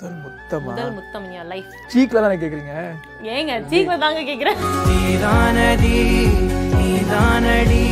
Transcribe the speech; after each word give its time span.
முதல் 0.00 0.16
முத்தமா? 0.18 0.62
முதல் 0.62 0.92
முத்தம் 0.92 1.32
இன் 1.32 1.40
யோர் 1.40 1.44
லைஃப் 1.44 1.64
சீக்ல 1.94 2.20
தானே 2.20 2.34
கேக்குறீங்க? 2.34 2.74
ஏங்க 3.22 3.64
சீக்ல 3.70 3.98
தாங்க 3.98 4.20
கேக்குறேன். 4.20 4.56
நீதானடி 4.88 5.96
நீதானடி. 6.74 7.82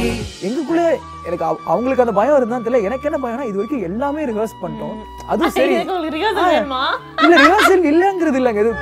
எங்களுக்குள்ள 0.43 0.97
எனக்கு 1.25 1.45
அவ- 1.45 1.61
அவங்களுக்கு 1.67 2.03
அந்த 2.03 2.13
பயம் 2.13 2.37
இருந்தா 2.37 2.57
தெரியல. 2.57 2.83
எனக்கு 2.83 3.11
என்ன 3.13 3.29
பயம்னா 3.29 3.43
இது 3.43 3.53
வரைக்கும் 3.53 3.83
எல்லாமே 3.83 4.25
ரிவர்ஸ் 4.25 4.57
பண்ணிட்டோம். 4.63 4.99
அதுவும் 5.27 5.51
சரி. 5.51 5.77
ரிஹர்சல் 5.77 6.51
வேணுமா? 6.55 6.85
இல்ல 7.23 7.43
ரிவர்சல் 7.43 7.87
இல்லங்கிறது 7.93 8.41
இல்லங்க. 8.41 8.61
இது 8.61 8.75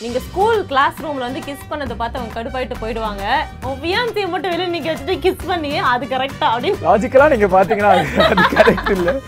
நீங்க 0.00 0.18
ஸ்கூல் 0.18 0.66
கிளாஸ் 0.66 1.02
ரூம்ல 1.02 1.18
வந்து 1.18 1.38
கிஸ் 1.38 1.70
பண்ணதை 1.70 1.94
பார்த்து 1.96 2.18
அவங்க 2.18 2.42
கடுப்பாயிட்டு 2.42 2.74
போயிடுவாங்க. 2.80 3.24
ஒவ்வியாந்தியை 3.62 4.28
மட்டும் 4.28 4.50
வெளியே 4.50 4.68
நீங்க 4.68 4.92
வச்சுட்டு 4.92 5.18
கிஸ் 5.18 5.46
பண்ணி 5.46 5.78
அது 5.78 6.06
கரெக்டா 6.06 6.40
அப்படின்னு 6.40 6.74
லாஜிக்கலா 6.84 7.36
நீங்க 7.36 7.64
பாத்தீங்கன்னா 7.64 8.18
அது 8.18 8.42
கரெக்ட் 8.56 8.90
இல்ல. 8.90 9.20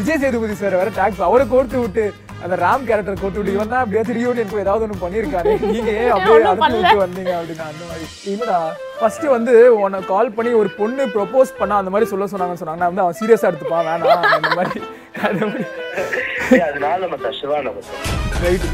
விஜய் 0.00 0.20
சேதுபதி 0.22 0.54
சார் 0.58 0.76
வேற 0.76 0.90
டாக்ஸ் 0.96 1.22
அவரை 1.26 1.44
கோர்த்து 1.48 1.78
விட்டு 1.80 2.04
அந்த 2.42 2.54
ராம் 2.62 2.84
கேரக்டர் 2.88 3.18
கோர்த்து 3.20 3.40
விட்டு 3.40 3.54
இவன் 3.56 3.72
தான் 3.72 3.82
அப்படியே 3.82 4.02
ரியூனியன் 4.18 4.52
போய் 4.52 4.64
ஏதாவது 4.64 4.84
ஒண்ணு 4.86 5.02
பண்ணிருக்காரு 5.02 5.50
நீங்க 5.74 5.90
ஏன் 5.96 6.12
அப்படியே 6.14 6.52
பண்ணல. 6.54 6.76
விட்டு 6.76 7.02
வந்தீங்க 7.02 7.32
அப்படின்னு 7.38 7.64
அந்த 7.66 7.82
மாதிரி? 7.88 8.06
இல்லடா 8.32 8.58
ஃபர்ஸ்ட் 9.00 9.26
வந்து 9.34 9.52
உன்னை 9.78 10.00
கால் 10.08 10.32
பண்ணி 10.36 10.52
ஒரு 10.60 10.70
பொண்ணு 10.78 11.04
ப்ரொபோஸ் 11.16 11.52
பண்ணா 11.58 11.80
அந்த 11.82 11.92
மாதிரி 11.94 12.08
சொல்ல 12.12 12.28
சொன்னாங்கன்னு 12.32 12.62
சொன்னாங்க. 12.62 12.82
நான் 12.82 12.92
வந்து 12.92 13.04
அவன் 13.04 13.18
சீரியஸா 13.20 13.48
எடுத்துப்பான். 13.50 13.84
வேணாம் 13.90 14.36
அந்த 14.38 14.50
மாதிரி. 14.58 14.80
அந்த 15.28 15.40
மாதிரி. 15.46 15.64
ஏய், 15.89 15.89
அதனால 16.68 17.08
ரைட் 18.44 18.66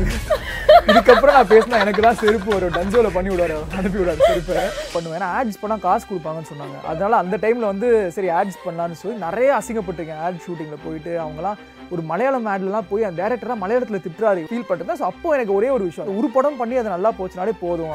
இதுக்கப்புறம் 0.90 1.36
நான் 1.36 1.50
பேசினா 1.52 1.78
எனக்கு 1.84 2.02
தான் 2.04 2.18
செருப்பு 2.20 2.50
ஒரு 2.56 2.66
டஞ்சோவில் 2.74 3.14
பண்ணி 3.14 3.30
விடாரு 3.32 3.54
அனுப்பி 3.78 3.98
விடாரு 4.00 4.20
செருப்பை. 4.28 4.64
பண்ணுவேன். 4.94 5.16
ஏன்னா 5.18 5.28
ஆட்ஸ் 5.38 5.60
பண்ணால் 5.62 5.82
காசு 5.86 6.04
கொடுப்பாங்கன்னு 6.10 6.50
சொன்னாங்க. 6.50 6.76
அதனால 6.90 7.16
அந்த 7.22 7.36
டைமில் 7.44 7.70
வந்து 7.72 7.88
சரி 8.16 8.28
ஆட்ஸ் 8.38 8.62
பண்ணலான்னு 8.66 9.00
சொல்லி 9.00 9.16
நிறைய 9.26 9.48
அசிங்கப்பட்டிருக்கேன். 9.58 10.22
ஆட் 10.26 10.44
ஷூட்டிங்கில் 10.44 10.84
போயிட்டு 10.86 11.14
அவங்களாம் 11.24 11.58
ஒரு 11.94 12.04
மலையாளம் 12.10 12.48
ஆட்லாம் 12.52 12.90
போய் 12.92 13.08
அந்த 13.08 13.18
டேரக்டராக 13.22 13.62
மலையாளத்தில் 13.64 14.04
திட்டுறாரு. 14.06 14.44
ஃபீல் 14.52 14.68
பண்ணுறது 14.70 14.98
ஸோ 15.00 15.06
அப்போ 15.12 15.34
எனக்கு 15.38 15.58
ஒரே 15.58 15.70
ஒரு 15.78 15.84
விஷயம். 15.90 16.14
ஒரு 16.20 16.30
படம் 16.36 16.60
பண்ணி 16.62 16.80
அது 16.82 16.96
நல்லா 16.96 17.12
போச்சுனாலே 17.20 17.56
போதும் 17.64 17.94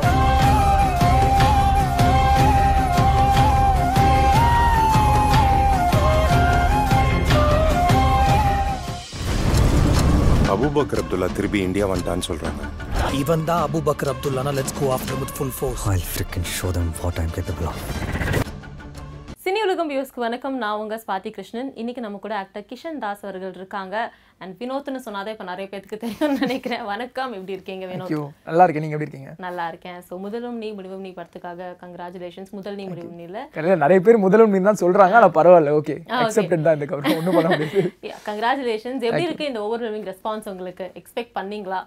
அபூபக்கர் 10.52 11.02
அப்துல்லா 11.02 11.30
திருப்பி 11.38 11.60
இந்தியா 11.68 11.88
வந்துட்டான்னு 11.92 12.28
சொல்றாங்க 12.30 12.62
இவன் 13.22 13.46
தான் 13.46 13.64
Abu Bakr 13.68 14.12
அப்துல்லானா 14.14 14.54
let's 14.58 14.78
go 14.80 14.88
after 14.96 15.20
with 15.22 15.36
full 15.38 15.56
force 15.58 15.86
I'll 15.92 16.08
freaking 16.16 16.48
show 16.58 16.72
them 16.72 16.90
what 17.02 17.18
I'm 17.20 17.32
capable 17.32 17.68
of. 17.68 17.80
Cini 18.12 18.21
Ulagam 19.64 19.90
வியூஸ்க்கு 19.92 20.24
வணக்கம். 20.24 20.56
நான் 20.58 20.80
உங்க 20.82 20.96
ஸ்வாதி 21.04 21.30
கிருஷ்ணன். 21.36 21.70
இன்னைக்கு 21.82 22.02
நம்ம 22.02 22.18
கூட 22.18 22.34
ஆக்டர் 22.42 22.66
கிஷன் 22.70 22.98
தாஸ் 23.04 23.24
அவர்கள் 23.26 23.54
இருக்காங்க. 23.60 23.96
அண்ட் 24.42 24.54
வினோத்னு 24.62 25.02
சொன்னாதான் 25.06 25.36
இப்ப 25.36 25.46
நிறைய 25.50 25.68
பேருக்கு 25.72 25.98
தெரியும்னு 26.04 26.38
நினைக்கிறேன். 26.44 26.84
வணக்கம். 26.92 27.34
எப்படி 27.38 27.56
இருக்கீங்க 27.58 27.86
வினோத்? 27.92 28.14
நல்லா 28.50 28.64
இருக்கேன். 28.64 28.84
நீங்கள் 28.86 28.98
எப்படி 28.98 29.08
இருக்கீங்க? 29.08 29.34
நல்லா 29.46 29.68
இருக்கேன். 29.68 30.00
ஸோ 30.08 30.20
முதலும் 30.26 30.58
நீ 30.64 30.70
முடிவும் 30.78 31.06
நீ 31.08 31.12
படத்துக்காக 31.20 31.70
கங்க்ராச்சுலேஷன்ஸ் 31.84 32.52
முதல் 32.60 32.78
நீ 32.80 32.86
முடிவும் 32.92 33.20
நீல 33.22 33.46
கடையில் 33.58 33.84
நிறைய 33.86 34.02
பேர் 34.08 34.24
முதலும் 34.26 34.54
மீன் 34.56 34.70
தான் 34.72 34.82
சொல்கிறாங்க 34.84 35.18
ஆனால் 35.22 35.36
பரவாயில்ல. 35.40 35.78
ஓகே. 35.82 35.98
அக்செப்டட் 36.24 36.68
தான் 36.68 36.78
இந்த 36.80 36.88
கவர் 36.92 37.18
ஒன்றும் 37.22 37.38
பண்ண 37.40 37.50
முடியாது. 37.56 37.84
கங்க்ராச்சுலேஷன்ஸ் 38.30 39.06
எப்படி 39.10 39.28
இருக்கு 39.30 39.52
இந்த 39.52 39.62
ஓவர் 39.68 39.90
ரெஸ்பான்ஸ் 40.12 40.50
உங்களுக்கு? 40.54 40.88
எக்ஸ்பெக்ட் 41.02 41.36
பண்ணீங்களா? 41.40 41.82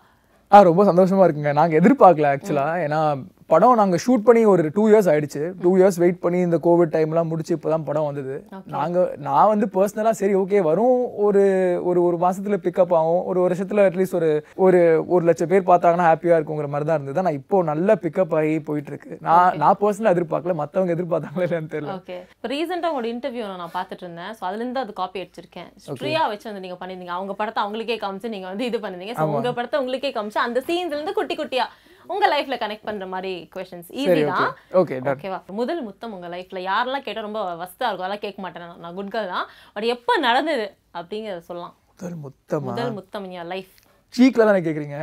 ஆ 0.52 0.58
ரொம்ப 0.70 0.82
சந்தோஷமா 0.90 1.24
இருக்குங்க. 1.26 1.52
நாங்கள் 1.60 1.80
எதிர்பார்க்கல 1.80 2.30
ஆக்சுவலாக 2.34 2.82
ஏன்னா 2.86 3.00
படம் 3.50 3.78
நாங்கள் 3.80 4.00
ஷூட் 4.04 4.24
பண்ணி 4.26 4.42
ஒரு 4.52 4.62
டூ 4.76 4.82
இயர்ஸ் 4.90 5.08
ஆயிடுச்சு. 5.12 5.40
டூ 5.62 5.70
இயர்ஸ் 5.78 5.98
வெயிட் 6.02 6.20
பண்ணி 6.22 6.38
இந்த 6.46 6.58
கோவிட் 6.66 6.92
டைம்லாம் 6.94 7.28
முடிச்சு 7.30 7.52
இப்போ 7.56 7.68
தான் 7.72 7.84
படம் 7.88 8.06
வந்தது. 8.08 8.36
நாங்கள் 8.74 9.08
நான் 9.26 9.50
வந்து 9.52 9.66
பர்சனலாக 9.74 10.14
சரி 10.20 10.34
ஓகே 10.42 10.60
வரும் 10.68 10.94
ஒரு 11.26 11.42
ஒரு 11.88 12.00
ஒரு 12.08 12.18
மாசத்துல 12.24 12.58
பிக்கப் 12.66 12.94
ஆகும். 13.00 13.20
ஒரு 13.30 13.38
வருஷத்தில் 13.46 13.82
அட்லீஸ்ட் 13.84 14.16
ஒரு 14.20 14.30
ஒரு 14.66 14.80
ஒரு 15.14 15.22
லட்சம் 15.28 15.50
பேர் 15.52 15.68
பார்த்தாங்கன்னா 15.70 16.08
ஹாப்பியாக 16.10 16.38
இருக்குங்கிற 16.38 16.70
மாதிரி 16.74 16.88
தான் 16.90 16.98
இருந்தது. 16.98 17.26
நான் 17.28 17.38
இப்போ 17.40 17.62
நல்ல 17.70 17.96
பிக்கப் 18.04 18.34
ஆகி 18.40 18.56
போயிட்டு 18.70 18.92
இருக்கு 18.94 19.12
நான் 19.28 19.58
நான் 19.64 19.80
பர்சனலாக 19.84 20.16
எதிர்பார்க்கல. 20.16 20.56
மற்றவங்க 20.62 20.96
எதிர்பார்த்தாங்களா 20.96 21.46
இல்லைன்னு 21.48 21.72
தெரியல. 21.76 21.96
ஓகே 22.00 22.18
இப்போ 22.36 22.50
ரீசெண்டாக 22.54 22.92
உங்களோட 22.92 23.12
இன்டர்வியூ 23.14 23.46
நான் 23.62 23.76
பார்த்துட்டு 23.78 24.06
இருந்தேன். 24.06 24.34
ஸோ 24.38 24.42
அதுலேருந்து 24.50 24.84
அது 24.84 25.00
காப்பி 25.02 25.24
அடிச்சிருக்கேன். 25.24 25.70
ஸ்ட்ரியா 25.86 26.24
வச்சு 26.34 26.48
வந்து 26.50 26.64
நீங்கள் 26.66 26.82
பண்ணியிருந்தீங்க 26.82 27.16
அவங்க 27.20 27.34
படத்தை 27.42 27.62
அவங்களுக்கே 27.64 27.98
காமிச்சு 28.06 28.34
நீங்கள் 28.36 28.52
வந்து 28.54 28.68
இது 28.72 28.80
பண்ணிருந்தீங்க. 28.84 29.16
ஸோ 29.20 29.32
உங்கள் 29.38 29.58
படத்தை 29.58 29.80
உங்களுக்கே 29.84 30.12
காமிச்சு 30.18 30.46
அந்த 30.48 30.62
சீன்ஸ்லேருந்து 30.70 31.18
குட்டி 31.20 31.36
குட்டியா 31.42 31.68
உங்க 32.04 32.24
லைஃப்ல 32.32 32.56
கனெக்ட் 32.62 32.86
பண்ற 32.88 33.06
மாதிரி 33.12 33.32
கொஷின்ஸ் 33.54 33.90
ஈஸி 34.00 34.22
தான். 34.30 34.50
ஓகே 34.80 34.96
ஓகேவா 35.12 35.38
முதல் 35.60 35.80
முத்தம் 35.86 36.14
உங்க 36.16 36.28
லைஃப்ல 36.34 36.60
யாரெல்லாம் 36.66 37.06
கேட்டா 37.06 37.26
ரொம்ப 37.26 37.40
வஸ்தா 37.62 37.86
இருக்கும் 37.86 38.06
அதெல்லாம் 38.06 38.24
கேட்க 38.24 38.40
மாட்டேன் 38.44 38.82
நான். 38.82 38.96
குட் 38.98 39.12
கேர்ள் 39.14 39.32
தான். 39.34 39.46
பட் 39.76 39.86
எப்போ 39.94 40.14
நடந்தது 40.26 40.66
அப்படிங்கிறத 40.98 41.42
சொல்லலாம். 41.48 41.74
முதல் 41.92 42.18
முத்தமா? 42.24 42.66
முதல் 42.70 42.92
முத்தம் 42.98 43.26
இன் 43.30 43.48
லைஃப் 43.52 43.72
சீக்கில் 44.14 44.48
தானே 44.48 44.60
கேட்குறீங்க 44.64 44.98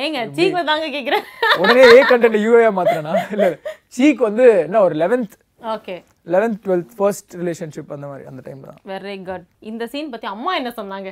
ஏங்க 0.00 0.18
சீக்கிர 0.36 0.60
தாங்க 0.68 0.86
கேட்குறேன் 0.94 1.24
உடனே 1.62 1.82
ஏ 1.90 2.02
கண்டென்ட் 2.10 2.38
யூஏ 2.44 2.68
மாத்திரனா 2.76 3.12
இல்லை 3.34 3.48
சீக் 3.96 4.22
வந்து 4.26 4.46
என்ன 4.62 4.80
ஒரு 4.86 4.94
eleventh 5.02 5.34
okay 5.74 5.96
eleventh 6.26 6.58
twelfth 6.64 6.94
first 6.98 7.34
relationship 7.40 7.92
அந்த 7.96 8.06
மாதிரி 8.10 8.24
அந்த 8.30 8.40
டைம்ல 8.46 8.66
தான். 8.70 8.80
வெரி 8.92 9.16
குட் 9.28 9.44
இந்த 9.70 9.84
சீன் 9.92 10.12
பத்தி 10.14 10.28
அம்மா 10.34 10.52
என்ன 10.60 10.72
சொன்னாங்க? 10.80 11.10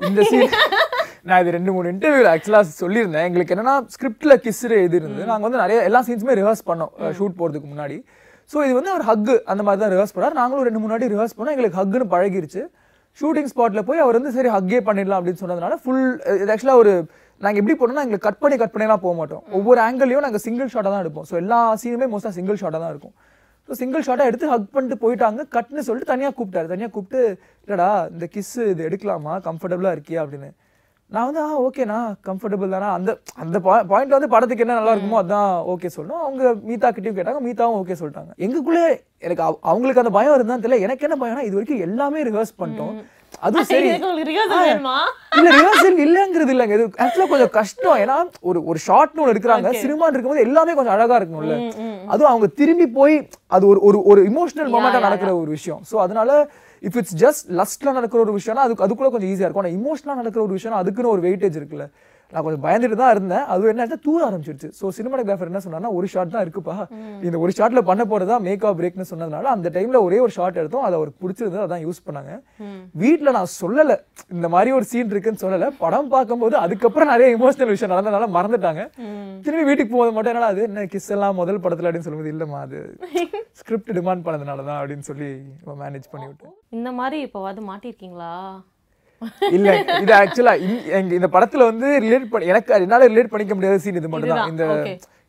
இந்த 0.00 0.20
சீன் 0.30 0.44
நான் 1.28 1.40
இது 1.42 1.50
ரெண்டு 1.56 1.72
மூணு 1.76 1.86
இன்டர்வியூல 1.94 2.28
ஆக்சுவலாக 2.34 2.66
சொல்லியிருந்தேன். 2.82 3.26
எங்களுக்கு 3.28 3.54
என்னன்னா 3.54 3.74
ஸ்கிரிப்டில் 3.94 4.34
கிஸ்ஸு 4.44 4.76
இது 4.86 4.96
இருந்து 5.00 5.22
நாங்கள் 5.30 5.46
வந்து 5.48 5.62
நிறைய 5.62 5.78
எல்லா 5.88 6.00
சீன்ஸுமே 6.08 6.34
ரிஹர்ஸ் 6.40 6.64
பண்ணோம் 6.68 6.92
ஷூட் 7.18 7.38
போகிறதுக்கு 7.40 7.68
முன்னாடி. 7.72 7.96
ஸோ 8.52 8.58
இது 8.66 8.74
வந்து 8.78 8.92
ஒரு 8.96 9.04
ஹக்கு 9.08 9.34
அந்த 9.52 9.62
மாதிரி 9.66 9.80
தான் 9.82 9.92
ரிஹர்ஸ் 9.94 10.14
பண்ணார். 10.16 10.36
நாங்களும் 10.40 10.66
ரெண்டு 10.68 10.82
முன்னாடி 10.84 11.10
ரிஹர்ஸ் 11.14 11.34
பண்ணோம். 11.36 11.54
எங்களுக்கு 11.54 11.78
ஹக்குன்னு 11.80 12.06
பழகிருச்சு. 12.14 12.62
ஷூட்டிங் 13.20 13.50
ஸ்பாட்டில் 13.52 13.86
போய் 13.88 14.02
அவர் 14.04 14.16
வந்து 14.18 14.32
சரி 14.36 14.50
ஹக்கே 14.54 14.80
பண்ணிடலாம் 14.88 15.18
அப்படின்னு 15.20 15.42
சொன்னதுனால 15.42 15.76
ஃபுல் 15.82 16.04
இது 16.42 16.50
ஆக்சுவலாக 16.54 16.82
ஒரு 16.82 16.92
நாங்கள் 17.44 17.60
எப்படி 17.62 17.74
போனோம்னா 17.80 18.04
எங்களுக்கு 18.06 18.26
கட் 18.28 18.40
பண்ணி 18.42 18.56
கட் 18.62 18.72
பண்ணிலாம் 18.74 19.02
போக 19.04 19.14
மாட்டோம். 19.20 19.42
ஒவ்வொரு 19.58 19.80
ஆங்கிளையும் 19.86 20.24
நாங்கள் 20.26 20.42
சிங்கிள் 20.46 20.72
ஷாட்டாக 20.74 20.92
தான் 20.94 21.02
எடுப்போம். 21.04 21.26
ஸோ 21.30 21.36
எல்லா 21.42 21.58
சீனுமே 21.82 22.08
மோஸ்ட்டாக 22.12 22.34
சிங்கிள் 22.38 22.58
ஷாட்டாக 22.62 22.80
தான் 22.84 22.92
இருக்கும். 22.94 23.14
ஸோ 23.68 23.78
சிங்கிள் 23.82 24.04
ஷாட்டாக 24.08 24.30
எடுத்து 24.30 24.50
ஹக் 24.52 24.68
பண்ணிட்டு 24.74 24.98
போயிட்டாங்க. 25.04 25.40
கட்னு 25.56 25.86
சொல்லிட்டு 25.88 26.10
தனியாக 26.12 26.34
கூப்பிட்டாரு. 26.38 26.68
தனியாக 26.74 26.92
கூப்பிட்டு 26.96 27.20
இல்லடா 27.66 27.90
இந்த 28.14 28.26
கிஸ்ஸு 28.34 28.62
இது 28.72 28.82
எடுக்கலாமா? 28.88 29.34
கம்ஃபர்டபுளாக 29.48 29.96
இருக்கியா? 29.96 30.20
அப்படின்னு. 30.24 30.50
நான் 31.10 31.24
வந்து 31.24 31.40
ஆ 31.40 31.60
ஓகேண்ணா 31.60 32.14
கம்ஃபர்டபுள் 32.26 32.70
தானா? 32.70 32.92
அந்த 32.92 33.18
அந்த 33.34 33.58
பாயிண்ட்ல 33.58 34.08
வந்து 34.08 34.28
படத்துக்கு 34.28 34.66
என்ன 34.66 34.80
நல்லா 34.80 34.94
இருக்குமோ 34.94 35.24
அதான் 35.24 35.68
ஓகே 35.68 35.88
சொல்லணும். 35.96 36.20
அவங்க 36.20 36.54
மீதா 36.68 36.90
கிட்டயும் 36.92 37.18
கேட்டாங்க 37.18 37.40
மீதாவும் 37.44 37.78
ஓகே 37.80 37.94
சொல்லிட்டாங்க. 38.00 38.32
எங்களுக்குள்ளே 38.38 39.00
எனக்கு 39.18 39.42
அவ- 39.42 39.58
அவங்களுக்கு 39.62 40.00
அந்த 40.00 40.12
பயம் 40.12 40.34
இருந்தா 40.34 40.54
தெரியல. 40.54 40.80
எனக்கு 40.80 41.08
என்ன 41.08 41.26
பயம்னா 41.26 41.42
இது 41.42 41.56
வரைக்கும் 41.56 41.80
எல்லாமே 41.80 42.22
ரிஹர்ஸ் 42.22 42.54
பண்ணிட்டோம். 42.58 42.94
அதுவும் 43.40 43.64
சரி. 43.64 43.88
இல்ல 45.36 45.50
ரிஹர்சல் 45.50 45.98
இல்லங்கிறது 46.06 46.54
இல்லங்க. 46.54 46.74
இது 46.74 46.86
ஆக்சுவலா 46.98 47.28
கொஞ்சம் 47.28 47.50
கஷ்டம். 47.50 47.98
ஏன்னா 47.98 48.30
ஒரு 48.40 48.64
ஒரு 48.64 48.78
ஷார்ட்னு 48.86 49.16
ஒன்று 49.16 49.32
எடுக்கிறாங்க. 49.32 49.68
சினிமான்னு 49.82 50.12
இருக்கும்போது 50.12 50.40
எல்லாமே 50.40 50.72
கொஞ்சம் 50.74 50.94
அழகா 50.94 51.18
இருக்கணும்ல 51.18 51.56
அதுவும் 52.06 52.30
அவங்க 52.30 52.46
திரும்பி 52.46 52.86
போய் 52.86 53.28
அது 53.46 53.66
ஒரு 53.66 53.80
ஒரு 53.80 54.02
ஒரு 54.02 54.22
இமோஷனல் 54.22 54.70
மொமெண்டா 54.74 55.00
நடக்கிற 55.00 55.36
ஒரு 55.36 55.50
விஷயம். 55.50 55.82
சோ 55.92 55.96
அதனால 55.96 56.48
இஃப் 56.82 56.96
இட்ஸ் 56.96 57.16
ஜஸ்ட் 57.24 57.44
லஸ்ட்ல 57.60 57.92
நடக்கிற 57.92 58.22
ஒரு 58.24 58.34
விஷயம்னா 58.36 58.64
அதுக்கு 58.66 58.84
அதுக்குள்ள 58.86 59.10
கொஞ்சம் 59.10 59.30
ஈஸியாக 59.32 59.48
இருக்கும். 59.48 59.64
ஆனால் 59.64 59.76
இமோஷனலாக 59.78 60.20
நடக்கிற 60.22 60.44
ஒரு 60.44 60.52
விஷயம் 60.52 60.78
அதுக்குன்னு 60.78 61.10
ஒரு 61.10 61.22
வெயிட்டேஜ் 61.28 61.58
இருக்குல்ல. 61.60 61.86
நான் 62.32 62.44
கொஞ்சம் 62.46 62.64
பயந்துட்டு 62.64 62.96
தான் 63.00 63.12
இருந்தேன். 63.14 63.44
அது 63.52 63.70
என்ன 63.72 63.96
தூர 64.06 64.20
ஆரம்பிச்சிருச்சு. 64.26 64.68
ஸோ 64.78 64.90
சினிமாட்டோகிராஃபர் 64.96 65.50
என்ன 65.50 65.62
சொன்னார்னா 65.64 65.92
ஒரு 65.98 66.06
ஷாட் 66.12 66.34
தான் 66.34 66.44
இருக்குப்பா. 66.46 66.76
இந்த 67.26 67.38
ஒரு 67.44 67.52
ஷாட்ல 67.58 67.82
பண்ண 67.90 68.02
போறதா 68.12 68.36
மேக்கப் 68.46 68.78
பிரேக்னு 68.80 69.06
சொன்னதுனால 69.12 69.50
அந்த 69.56 69.70
டைம்ல 69.76 70.00
ஒரே 70.06 70.18
ஒரு 70.26 70.32
ஷாட் 70.38 70.60
எடுத்தோம். 70.62 70.86
அது 70.88 70.98
அவருக்கு 70.98 71.22
பிடிச்சிருந்தது. 71.24 71.64
அதான் 71.66 71.84
யூஸ் 71.86 72.04
பண்ணாங்க. 72.08 72.32
வீட்ல 73.02 73.34
நான் 73.38 73.50
சொல்லல. 73.60 73.96
இந்த 74.36 74.48
மாதிரி 74.54 74.72
ஒரு 74.78 74.86
சீன் 74.92 75.12
இருக்குன்னு 75.14 75.42
சொல்லல. 75.44 75.68
படம் 75.82 76.12
பார்க்கும்போது 76.14 76.56
அதுக்கப்புறம் 76.64 77.12
நிறைய 77.14 77.28
இமோஷனல் 77.38 77.74
விஷயம் 77.74 77.94
நடந்தனால 77.94 78.28
மறந்துட்டாங்க. 78.38 78.84
திரும்பி 79.46 79.66
வீட்டுக்கு 79.70 79.92
போகும்போது 79.92 80.16
மட்டும் 80.16 80.34
என்னடா 80.34 80.52
அது? 80.54 80.62
என்ன 80.70 80.86
கிஸ் 80.94 81.10
எல்லாம் 81.16 81.38
முதல் 81.42 81.62
படத்துல 81.64 81.88
அப்படின்னு 81.88 82.08
சொல்லும்போது 82.08 82.34
இல்லம்மா 82.34 82.60
அது 82.66 82.78
ஸ்கிரிப்ட் 83.60 83.90
டிமாண்ட் 83.96 84.24
பண்ணதுனால 84.26 84.64
தான் 84.68 84.78
அப்படின்னு 84.80 85.06
சொல்லி 85.08 85.28
மேனேஜ் 85.80 86.10
பண்ணி 86.12 86.26
விட்டேன் 86.28 86.54
இந்த 86.76 86.90
மாதிரி 86.98 87.16
இப்போவாது 87.26 87.60
மாட்டிருக்கீங்களா? 87.68 88.32
இல்ல 89.56 89.70
இது 90.02 90.12
ஆக்சுவலா 90.18 90.54
இந்த 91.18 91.28
படத்துல 91.36 91.68
வந்து 91.70 91.88
ரிலேட் 92.04 92.28
பண்ணி 92.34 92.50
எனக்கு 92.52 92.76
என்னால 92.86 93.08
ரிலேட் 93.12 93.32
பண்ணிக்க 93.32 93.54
முடியாத 93.56 93.80
சீன் 93.84 94.00
இது 94.00 94.12
மட்டும் 94.12 94.34
தான் 94.34 94.52
இந்த. 94.52 94.66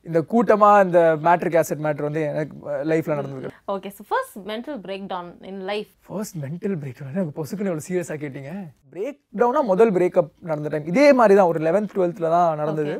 இந்த 0.06 0.20
கூட்டமா 0.32 0.70
இந்த 0.86 1.00
மேட்ரிக் 1.26 1.58
ஆசிட் 1.60 1.82
மேட்ரு 1.86 2.08
வந்து 2.08 2.22
எனக்கு 2.30 2.54
லைஃப்ல 2.92 3.18
நடந்தது. 3.18 3.50
Okay 3.74 3.90
so 3.98 4.04
first 4.12 4.38
mental 4.52 4.78
breakdown 5.12 5.30
in 5.50 5.60
life 5.72 5.90
first 6.08 6.38
mental 6.44 6.76
break 6.84 7.02
எனக்கு 7.14 7.36
பொசுக்குன்னு 7.40 7.72
எவ்வளோ 7.72 7.86
சீரியஸாக 7.88 8.18
கேட்டீங்க? 8.24 8.52
பிரேக் 8.94 9.20
டவுனா 9.42 9.62
முதல் 9.72 9.92
பிரேக்கப் 9.98 10.32
நடந்த 10.52 10.72
டைம் 10.74 10.88
இதே 10.94 11.06
மாதிரி 11.20 11.36
தான் 11.40 11.52
ஒரு 11.52 11.62
லெவன்த் 11.68 11.94
டுவெல்த்தில் 11.96 12.34
தான் 12.36 12.48
நடந்தது. 12.62 12.96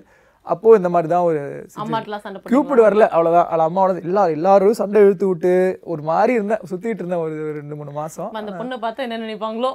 அப்போ 0.48 0.76
இந்த 0.80 0.90
மாதிரி 0.94 1.10
தான் 1.14 1.26
ஒரு 1.30 1.40
கியூபிட் 2.52 2.84
வரல 2.86 3.08
அவ்வளோதான் 3.16 3.50
அவள் 3.52 3.66
அம்மாவோட 3.68 4.04
எல்லா 4.10 4.24
எல்லாரும் 4.36 4.78
சண்டை 4.82 5.02
இழுத்து 5.06 5.26
விட்டு 5.32 5.54
ஒரு 5.94 6.04
மாதிரி 6.12 6.36
இருந்தேன் 6.38 6.64
சுத்திட்டு 6.70 7.02
இருந்தேன் 7.04 7.24
ஒரு 7.26 7.36
ரெண்டு 7.60 7.78
மூணு 7.80 7.92
மாசம். 8.00 8.30
அந்த 8.42 8.54
பொண்ணை 8.62 8.78
பார்த்தா 8.86 9.06
என்ன 9.08 9.20
நினைப்பாங்களோ? 9.26 9.72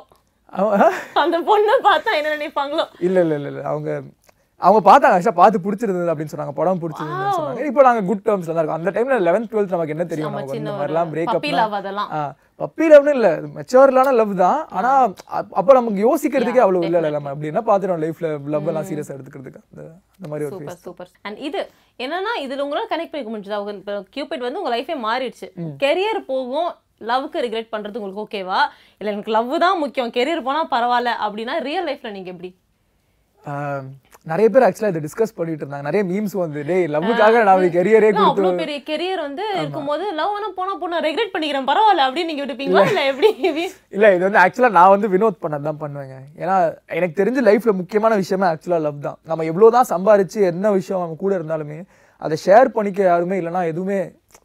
அந்த 1.14 1.40
பொண்ணை 1.40 1.75
பார்த்தா 1.82 2.16
என்ன 2.16 2.37
நினைப்பாங்களோ? 2.37 2.84
இல்ல 2.98 3.20
இல்ல 3.20 3.34
இல்ல 3.34 3.48
இல்ல. 3.48 3.62
அவங்க 3.62 3.90
அவங்க 4.60 4.81
பார்த்தாங்க 4.87 5.14
ஆக்சுவலாக 5.16 5.34
பார்த்து 5.34 5.58
பிடிச்சிருந்தது 5.58 6.12
அப்படின்னு 6.12 6.32
சொன்னாங்க. 6.34 6.50
படம் 6.50 6.81
பிடிச்சிருந்ததுன்னு 6.81 7.34
சொன்னாங்க. 7.37 7.64
இப்போ 7.64 7.82
நாங்க 7.82 8.02
குட் 8.02 8.22
டேர்ம்ஸ்ல 8.25 8.46
தான் 8.46 8.56
இருக்கோம். 8.56 8.78
அந்த 8.78 8.90
டைம்ல 8.90 9.19
லெவன்த் 9.26 9.50
டுவெல்த் 9.52 9.70
நமக்கு 9.70 9.88
என்ன 9.88 10.04
தெரியும்? 10.04 10.32
நமக்கு 10.32 10.56
இந்த 10.56 10.70
மாதிரிலாம் 10.70 11.10
love 11.56 11.72
அதெல்லாம். 11.72 12.08
பிரேக்கப் 12.10 12.37
பப்பி 12.60 12.84
லவ்னு 12.87 13.08
இல்ல. 13.08 13.28
மெச்சூர்லான 13.54 14.12
லவ் 14.12 14.37
தான். 14.37 14.66
ஆனா 14.70 14.93
அப்- 15.31 15.52
அப்ப 15.52 15.72
நமக்கு 15.72 16.00
யோசிக்கிறதுக்கே 16.02 16.54
Yeah, 16.54 16.66
அவ்வளவு 16.66 16.87
இல்ல. 16.87 17.10
நம்ம 17.10 17.34
அப்படின்னா 17.34 17.62
பாத்துறோம் 17.66 18.02
லைஃப்ல 18.04 18.46
லவ் 18.46 18.69
எல்லாம் 18.69 18.84
சீரியஸா 18.84 19.14
எடுத்துக்கிறதுக்கு. 19.16 19.62
அந்த 19.70 19.82
அந்த 20.16 20.28
மாதிரி 20.28 20.44
ஒரு 20.44 20.54
சூப்பர் 20.54 20.78
சூப்பர் 20.78 21.10
அண்ட் 21.22 21.38
இது 21.38 21.60
என்னன்னா 21.99 22.32
இதுல 22.40 22.64
உங்களால 22.66 22.88
கனெக்ட் 22.90 23.12
பண்ணிக்க 23.12 23.32
முடிஞ்சதா? 23.34 23.75
இப்போ 23.75 24.04
கியூபிட் 24.16 24.46
வந்து 24.49 24.62
உங்க 24.62 24.76
லைஃபே 24.76 24.96
மாறிடுச்சு. 25.04 25.49
கெரியர் 25.82 26.26
போகும் 26.26 26.70
லவ்க்கு 27.00 27.44
ரிக்ரெட் 27.46 27.72
பண்றது 27.72 27.98
உங்களுக்கு 28.00 28.25
ஓகேவா 28.26 28.60
இல்ல 29.00 29.10
எனக்கு 29.14 29.34
லவ் 29.38 29.56
தான் 29.64 29.82
முக்கியம். 29.84 30.14
கெரியர் 30.19 30.46
போனா 30.46 30.62
பரவாயில்ல 30.76 31.10
அப்படின்னா 31.26 31.56
ரியல் 31.70 31.88
லைஃப்ல 31.90 32.12
நீங்க 32.19 32.31
எப்படி? 32.34 32.52
நிறைய 34.31 34.46
பேர் 34.52 34.64
ஆக்சுவலா 34.66 34.88
இதை 34.93 35.00
டிஸ்கஸ் 35.04 35.34
பண்ணிட்டு 35.38 35.62
இருந்தாங்க. 35.64 35.87
நிறைய 35.88 36.02
மீம்ஸ் 36.08 36.34
வந்து 36.40 36.60
டேய் 36.70 36.87
லவ்வுக்காக 36.94 37.43
நான் 37.48 37.75
கெரியரே 37.76 38.08
கொடுத்து 38.14 38.62
பெரிய 38.62 38.78
கெரியர் 38.88 39.20
வந்து 39.26 39.44
இருக்கும்போது 39.60 40.04
லவ் 40.20 40.32
ஆனா 40.38 40.48
போனா 40.56 40.72
போனா 40.81 40.96
ரெக்ரெட் 41.06 41.32
பண்ணிக்கிறேன். 41.34 41.69
பரவாயில்ல 41.70 42.06
அப்படின்னு 42.06 42.31
நீங்க 42.31 42.43
விட்டுப்பீங்களா? 42.44 42.82
இல்ல. 42.93 43.02
எப்படி? 43.12 43.31
இல்ல 43.96 44.10
இது 44.16 44.25
வந்து 44.28 44.40
ஆக்சுவலா 44.44 44.72
நான் 44.78 44.94
வந்து 44.94 45.10
வினோத் 45.14 45.42
பண்ணது 45.44 45.69
தான் 45.69 45.81
பண்ணுவேங்க. 45.84 46.16
ஏன்னா 46.42 46.56
எனக்கு 46.99 47.20
தெரிஞ்ச 47.20 47.44
லைஃப்ல 47.50 47.75
முக்கியமான 47.82 48.16
விஷயமே 48.22 48.49
ஆக்சுவலா 48.50 48.81
லவ் 48.88 49.06
தான். 49.06 49.19
நம்ம 49.32 49.46
எவ்வளவுதான் 49.52 49.90
சம்பாரிச்சு 49.92 50.40
என்ன 50.52 50.72
விஷயம் 50.78 51.00
அவங்க 51.02 51.19
கூட 51.25 51.34
இருந்தாலுமே 51.40 51.78
அதை 52.22 52.37
ஷேர் 52.46 52.75
பண்ணிக்க 52.76 53.00
யாருமே 53.12 53.38
இல்லைன்னா 53.42 53.62
எதுவுமே 53.72 54.00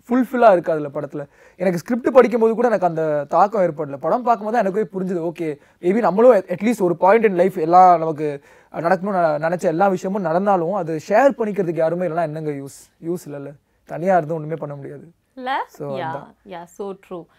ஃபுல்ஃபில்லாக 0.10 0.52
இருக்காது 0.52 0.80
அதில் 0.80 0.92
படத்தில். 0.92 1.28
எனக்கு 1.56 1.78
ஸ்கிரிப்ட் 1.78 2.14
படிக்கும்போது 2.14 2.54
கூட 2.54 2.68
எனக்கு 2.68 2.86
அந்த 2.86 3.26
தாக்கம் 3.30 3.62
ஏற்படல. 3.62 3.98
படம் 3.98 4.24
பார்க்கும்போது 4.24 4.58
தான் 4.58 4.66
எனக்கே 4.66 5.00
புரிஞ்சுது 5.00 5.26
ஓகே 5.26 5.58
மேபி 5.82 6.00
நம்மளும் 6.00 6.32
அட்லீஸ்ட் 6.32 6.82
ஒரு 6.82 6.96
பாயிண்ட் 6.96 7.26
இன் 7.26 7.36
லைஃப் 7.36 7.58
எல்லாம் 7.58 8.00
நமக்கு 8.00 8.42
நடக்கணும்னு 8.74 9.40
ந- 9.40 9.62
எல்லா 9.62 9.88
விஷயமும் 9.88 10.22
நடந்தாலும் 10.22 10.74
அது 10.74 11.00
ஷேர் 11.10 11.38
பண்ணிக்கிறதுக்கு 11.38 11.76
யாருமே 11.76 12.08
இல்லைன்னா 12.08 12.22
என்னங்க 12.22 12.52
யூஸ் 12.52 12.80
யூஸ் 13.06 13.30
இல்லைல்ல. 13.30 13.52
தனியாக 13.86 14.18
இருந்து 14.18 14.36
ஒன்றுமே 14.36 14.56
பண்ண 14.56 14.76
முடியாது. 14.76 15.12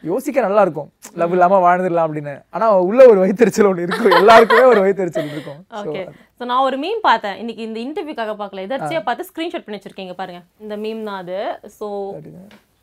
யோசிக்க 0.02 0.40
நல்லா 0.40 0.62
இருக்கும் 0.66 0.88
லவ் 1.20 1.34
இல்லாம 1.36 1.60
வாழ்ந்துடலாம் 1.66 2.06
அப்படின்னு. 2.08 2.34
ஆனா 2.50 2.66
உள்ள 2.88 3.00
ஒரு 3.10 3.18
வயிற்றுச்சல் 3.22 3.68
ஒன்று 3.70 3.86
இருக்கும் 3.86 4.16
எல்லாருக்குமே 4.20 4.64
ஒரு 4.72 4.80
வயிற்றுச்சல் 4.84 5.30
இருக்கும். 5.34 5.60
ஓகே 5.80 6.02
ஸோ 6.38 6.44
நான் 6.50 6.64
ஒரு 6.68 6.78
மீம் 6.84 7.02
பார்த்தேன். 7.08 7.36
இன்னைக்கு 7.36 7.62
இந்த 7.62 7.80
இன்டர்வியூக்காக 7.86 8.34
பார்க்கல. 8.40 8.64
எதாச்சியா 8.68 9.02
பார்த்து 9.08 9.28
ஸ்க்ரீன்ஷாட் 9.30 9.66
பண்ணி 9.66 9.80
வச்சிருக்கீங்க 9.80 10.12
பாருங்க. 10.12 10.42
இந்த 10.60 10.76
மீம் 10.76 11.04
தான் 11.04 11.20
அது. 11.24 11.38
ஸோ 11.78 11.88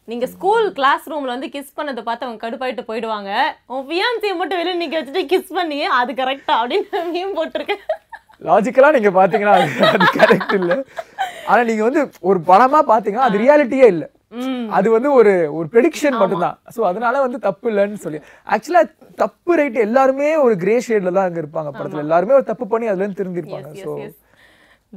நீங்க 0.08 0.28
ஸ்கூல் 0.28 0.68
கிளாஸ் 0.74 1.10
ரூம்ல 1.12 1.34
வந்து 1.36 1.50
கிஸ் 1.56 1.76
பண்ணதை 1.80 2.04
பார்த்து 2.04 2.26
அவங்க 2.26 2.40
கடுப்பாயிட்டு 2.46 2.84
போயிடுவாங்க. 2.88 3.32
உன் 3.74 3.86
ஃபியான்சியை 3.90 4.36
மட்டும் 4.38 4.60
வெளியே 4.62 4.76
நீங்க 4.76 4.98
வச்சுட்டு 5.00 5.24
கிஸ் 5.34 5.58
பண்ணி 5.58 5.80
அது 6.00 6.14
கரெக்டா 6.14 6.56
அப்படின்னு 6.62 7.02
மீம் 7.16 7.36
போட்டிருக்கேன். 7.40 7.84
லாஜிக்கலா 8.48 8.90
நீங்க 8.96 9.10
பாத்தீங்கன்னா 9.10 9.54
அது- 9.58 10.14
கரெக்ட் 10.20 10.54
இல்ல. 10.60 10.74
ஆனா 11.48 11.62
நீங்க 11.64 11.84
வந்து 11.84 12.02
ஒரு 12.30 12.40
படமா 12.48 12.80
பாத்தீங்கன்னா 12.92 13.28
அது 13.28 13.42
ரியாலிட்டியே 13.44 13.88
இல்ல. 13.94 14.04
அது 14.78 14.88
வந்து 14.96 15.10
ஒரு 15.20 15.34
ஒரு 15.58 15.68
ப்ரெடிக்ஷன் 15.74 16.18
மட்டும்தான். 16.22 16.58
சோ 16.76 16.82
அதனால 16.90 17.22
வந்து 17.26 17.40
தப்பு 17.48 17.68
இல்லைன்னு 17.72 18.02
சொல்லி. 18.06 18.20
ஆக்சுவலா 18.54 18.84
தப்பு 19.24 19.54
ரைட் 19.60 19.80
எல்லாருமே 19.88 20.30
ஒரு 20.46 20.56
கிரே 20.64 20.76
ஷேட்ல 20.88 21.14
தான் 21.18 21.28
அங்க 21.30 21.40
இருப்பாங்க 21.44 21.72
படத்துல. 21.78 22.06
எல்லாருமே 22.08 22.38
ஒரு 22.40 22.48
தப்பு 22.52 22.68
பண்ணி 22.74 22.88
அதுல 22.92 23.04
இருந்து 23.04 23.20
திருந்திருப்பாங்க. 23.22 23.70
எஸ் 24.08 24.18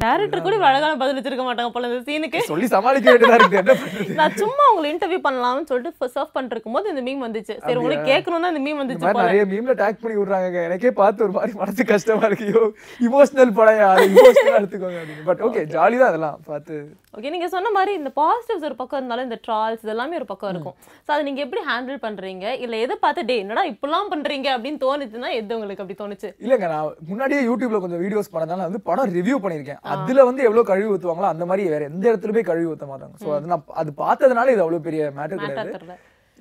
டேரக்டர் 0.01 0.45
கூட 0.45 0.57
அழகான 0.69 0.97
பதில் 1.01 1.17
வச்சிருக்க 1.17 1.45
மாட்டாங்க 1.47 1.71
போல 1.73 1.89
இந்த 1.89 1.99
சீனுக்கு 2.07 2.41
சொல்லி 2.51 2.67
சமாளிக்க 2.75 3.13
வேண்டியதா 3.13 3.37
இருக்கு. 3.41 4.15
நான் 4.21 4.37
சும்மா 4.43 4.65
உங்களை 4.71 4.87
இன்டர்வியூ 4.93 5.19
பண்ணலாம்னு 5.27 5.69
சொல்லிட்டு 5.71 6.09
சர்வ் 6.15 6.33
பண்ணிட்டு 6.37 6.55
இருக்கும்போது 6.57 6.87
இந்த 6.93 7.03
மீம் 7.09 7.25
வந்துச்சு. 7.27 7.55
சரி 7.65 7.79
உங்களுக்கு 7.81 8.07
கேட்கணும் 8.13 8.45
தான் 8.45 8.55
இந்த 8.55 8.63
மீம் 8.67 8.81
வந்துச்சு 8.83 9.13
நிறைய 9.19 9.43
மீம்ல 9.51 9.75
டேக் 9.83 10.01
பண்ணி 10.05 10.17
விடுறாங்க. 10.19 10.63
எனக்கே 10.69 10.93
பார்த்து 11.01 11.25
ஒரு 11.27 11.35
மாதிரி 11.37 11.53
மனசு 11.63 11.85
கஷ்டமா 11.93 12.25
இருக்கு. 12.29 12.47
ஐயோ 12.53 12.63
இமோஷனல் 13.09 13.53
படம் 13.59 13.83
அது 13.91 14.07
இமோஷனலா 14.15 14.61
எடுத்துக்கோங்க 14.63 15.03
பட் 15.29 15.43
ஓகே 15.49 15.65
ஜாலி 15.75 15.99
தான் 16.03 16.11
அதெல்லாம். 16.13 16.39
பார்த்து. 16.51 16.79
ஓகே 17.19 17.31
நீங்க 17.35 17.51
சொன்ன 17.57 17.71
மாதிரி 17.77 17.93
இந்த 18.01 18.11
பாசிட்டிவ்ஸ் 18.21 18.67
ஒரு 18.71 18.77
பக்கம் 18.81 19.01
இருந்தாலும் 19.01 19.29
இந்த 19.29 19.39
ட்ரால்ஸ் 19.47 19.85
இதெல்லாமே 19.87 20.19
ஒரு 20.21 20.29
பக்கம் 20.33 20.53
இருக்கும். 20.55 20.77
ஸோ 21.07 21.11
அதை 21.15 21.23
நீங்க 21.29 21.41
எப்படி 21.47 21.63
ஹேண்டில் 21.71 22.03
பண்றீங்க? 22.07 22.47
இல்ல 22.65 22.75
எதை 22.87 22.97
பார்த்து 23.05 23.27
டே 23.31 23.37
என்னடா 23.45 23.65
இப்படிலாம் 23.73 24.11
பண்றீங்க? 24.15 24.49
அப்படின்னு 24.57 24.83
தோணுச்சுன்னா 24.87 25.31
எது 25.41 25.57
உங்களுக்கு 25.59 25.85
அப்படி 25.85 25.99
தோணுச்சு? 26.03 26.31
இல்லைங்க 26.47 26.69
நான் 26.75 26.91
முன்னாடியே 27.13 27.43
யூடியூப்ல 27.51 27.81
கொஞ்சம் 27.85 28.03
வீடியோஸ் 28.07 28.35
பண்ணதால 28.37 28.69
வந்து 28.71 28.83
படம் 28.91 29.15
ரிவ்யூ 29.21 29.39
பண்ணியிருக்கேன். 29.45 29.81
அதுல 29.85 30.25
வந்து 30.27 30.47
எவ்வளவு 30.47 30.69
கழுவி 30.69 30.91
ஊத்துவாங்களோ 30.91 31.29
அந்த 31.31 31.45
மாதிரி 31.47 31.69
வேற 31.71 31.85
எந்த 31.89 32.05
இடத்துல 32.11 32.35
போய் 32.35 32.49
கழுவி 32.49 32.71
ஊத்த 32.73 32.87
மாட்டாங்க. 32.89 33.15
சோ 33.23 33.29
அது 33.37 33.53
நான் 33.53 33.69
அது 33.81 33.91
பார்த்ததுனால 34.01 34.53
இது 34.55 34.65
அவ்வளவு 34.65 34.87
பெரிய 34.87 35.11
மேட்டர் 35.17 35.43
கிடையாது. 35.45 35.99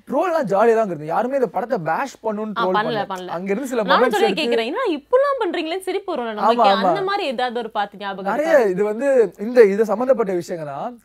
ட்ரோல்லாம் 0.08 0.46
ஜாலியா 0.50 0.76
தான் 0.76 0.88
இருக்கு 0.88 1.10
யாருமே 1.10 1.38
இந்த 1.40 1.48
படத்தை 1.52 1.76
பேஷ் 1.88 2.14
பண்ணணும்னு 2.22 2.54
ஆ, 2.54 2.62
ட்ரோல் 2.62 2.78
பண்ணல. 2.78 3.02
அங்க 3.36 3.50
இருந்து 3.52 3.70
சில 3.72 3.82
மொமெண்ட்ஸ் 3.84 4.16
சொல்லி 4.16 4.38
கேக்குறேன். 4.40 4.70
என்ன 4.70 4.86
இப்படிலாம் 4.96 5.40
பண்றீங்களேன்னு 5.42 5.86
சிரிப்பு 5.88 6.10
வரும் 6.12 6.30
நமக்கு. 6.32 6.66
அந்த 6.78 7.02
மாதிரி 7.10 7.26
ஏதாவது 7.32 7.60
ஒரு 7.62 7.70
பார்த்து 7.76 8.00
ஞாபகம் 8.00 8.30
நிறைய? 8.32 8.54
இது 8.74 8.82
வந்து 8.90 9.08
இந்த 9.46 9.62
இது 9.74 9.90
சம்மந்தப்பட்ட 9.92 10.34
விஷயங்க 10.40 10.66
தான் 10.72 10.96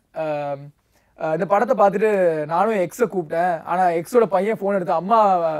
இந்த 1.18 1.46
படத்தை 1.46 1.74
பார்த்துட்டு 1.76 2.10
நானும் 2.50 2.80
எக்ஸ 2.82 3.04
கூப்பிட்டேன். 3.04 3.54
ஆனா 3.66 3.84
எக்ஸோட 3.96 4.26
பையன் 4.28 4.58
போன் 4.60 4.76
எடுத்து 4.76 4.92
அம்மா 4.94 5.16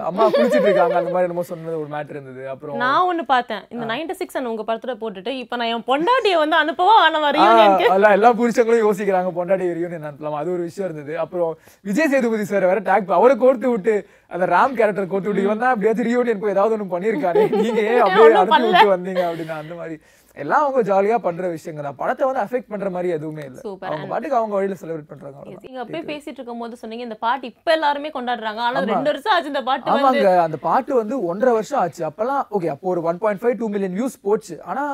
அம்மா 0.09 0.25
குளிச்சிட்டு 0.29 0.69
இருக்காங்க. 0.69 0.97
அந்த 0.99 1.11
மாதிரி 1.11 1.27
என்னமோ 1.27 1.45
சொன்னது 1.49 1.79
ஒரு 1.81 1.89
மேட்டர் 1.95 2.17
இருந்தது. 2.17 2.43
அப்புறம் 2.49 2.77
நான் 2.83 3.07
ஒண்ணு 3.09 3.25
பார்த்தேன். 3.27 3.63
இந்த 3.69 3.85
நைன்டி 3.91 4.15
சிக்ஸ் 4.19 4.39
உங்க 4.51 4.65
படத்துல 4.65 4.95
போட்டுட்டு 5.01 5.33
இப்ப 5.41 5.57
நான் 5.57 5.71
என் 5.71 5.87
பொண்டாட்டிய 5.89 6.37
வந்து 6.39 6.57
அனுப்பவா 6.61 6.95
ஆன 7.01 7.19
ஆ, 7.19 7.25
வரையும் 7.25 7.57
அதெல்லாம் 7.87 8.15
எல்லா 8.19 8.31
புருஷங்களும் 8.39 8.85
யோசிக்கிறாங்க. 8.85 9.33
பொண்டாட்டி 9.39 9.67
ரியூனியன் 9.73 10.07
நடத்தலாம்? 10.07 10.39
அது 10.41 10.55
ஒரு 10.55 10.63
விஷயம் 10.69 10.89
இருந்தது. 10.89 11.17
அப்புறம் 11.19 11.51
விஜய் 11.85 12.11
சேதுபதி 12.13 12.47
சார் 12.47 12.69
வேற 12.71 12.83
டேக் 12.89 13.11
அவரை 13.19 13.37
கோர்த்து 13.39 13.73
விட்டு 13.73 13.97
அந்த 14.31 14.47
ராம் 14.53 14.79
கேரக்டர் 14.79 15.11
கோர்த்து 15.11 15.31
விட்டு 15.31 15.47
இவன் 15.47 15.63
தான் 15.63 15.75
அப்படியே 15.75 15.95
ரியூனியன் 16.09 16.41
போய் 16.41 16.55
ஏதாவது 16.55 16.77
ஒண்ணு 16.77 16.93
பண்ணியிருக்காரு 16.93 17.43
நீங்க 17.59 17.81
ஏன் 17.87 18.01
அப்படியே 18.05 18.29
அனுப்பி. 18.37 18.63
விட்டு 18.69 18.95
வந்தீங்க 18.95 19.25
அப்படின்னா 19.29 19.59
அந்த 19.63 19.75
மாதிரி. 19.75 19.99
எல்லாம் 20.43 20.65
அவங்க 20.65 20.81
ஜாலியா 20.89 21.17
பண்ற 21.27 21.45
விஷயங்க 21.55 21.83
தான். 21.87 21.97
படத்தை 22.01 22.25
வந்து 22.29 22.43
அஃபெக்ட் 22.45 22.71
பண்ற 22.73 22.89
மாதிரி 22.97 23.09
எதுவுமே 23.17 23.45
இல்ல. 23.49 23.59
அவங்க 23.89 24.07
பாட்டுக்கு 24.13 24.39
அவங்க 24.41 24.55
வழியில 24.57 24.77
செலிப்ரேட் 24.81 25.11
பண்றாங்க 25.13 25.37
அவ்வளவுதான். 25.39 25.65
நீங்க 25.67 25.81
அப்பயே 25.85 26.03
பேசிட்டு 26.11 26.39
இருக்கும் 26.39 26.63
போது 26.65 26.81
சொன்னீங்க 26.83 27.07
இந்த 27.09 27.19
பாட்டு 27.25 27.51
இப்ப 27.53 27.73
எல்லாருமே 27.77 28.11
கொண்டாடுறாங்க. 28.17 28.61
ஆனா 28.67 28.81
அது 28.83 28.93
ரெண்டு 28.95 29.13
வருஷம் 29.13 29.35
ஆச்சு 29.35 29.53
இந்த 29.53 29.63
பாட்டு 29.71 29.91
வந்து. 29.95 30.05
ஆமாங்க. 30.05 30.35
அந்த 30.47 30.61
பாட்டு 30.69 30.95
வந்து 31.01 31.17
ஒன்றரை 31.31 31.55
வருஷம் 31.59 31.81
ஆச்சு. 31.83 32.03
அப்பெல்லாம் 32.11 32.43
ஓகே 32.59 32.71
அப்போ 32.75 32.89
ஒரு 32.95 33.03
one 33.11 33.21
point 33.25 33.43
five 33.45 33.59
two 33.63 33.69
million 33.75 33.97
views 33.99 34.19
போச்சு. 34.29 34.57
ஆனா 34.71 34.85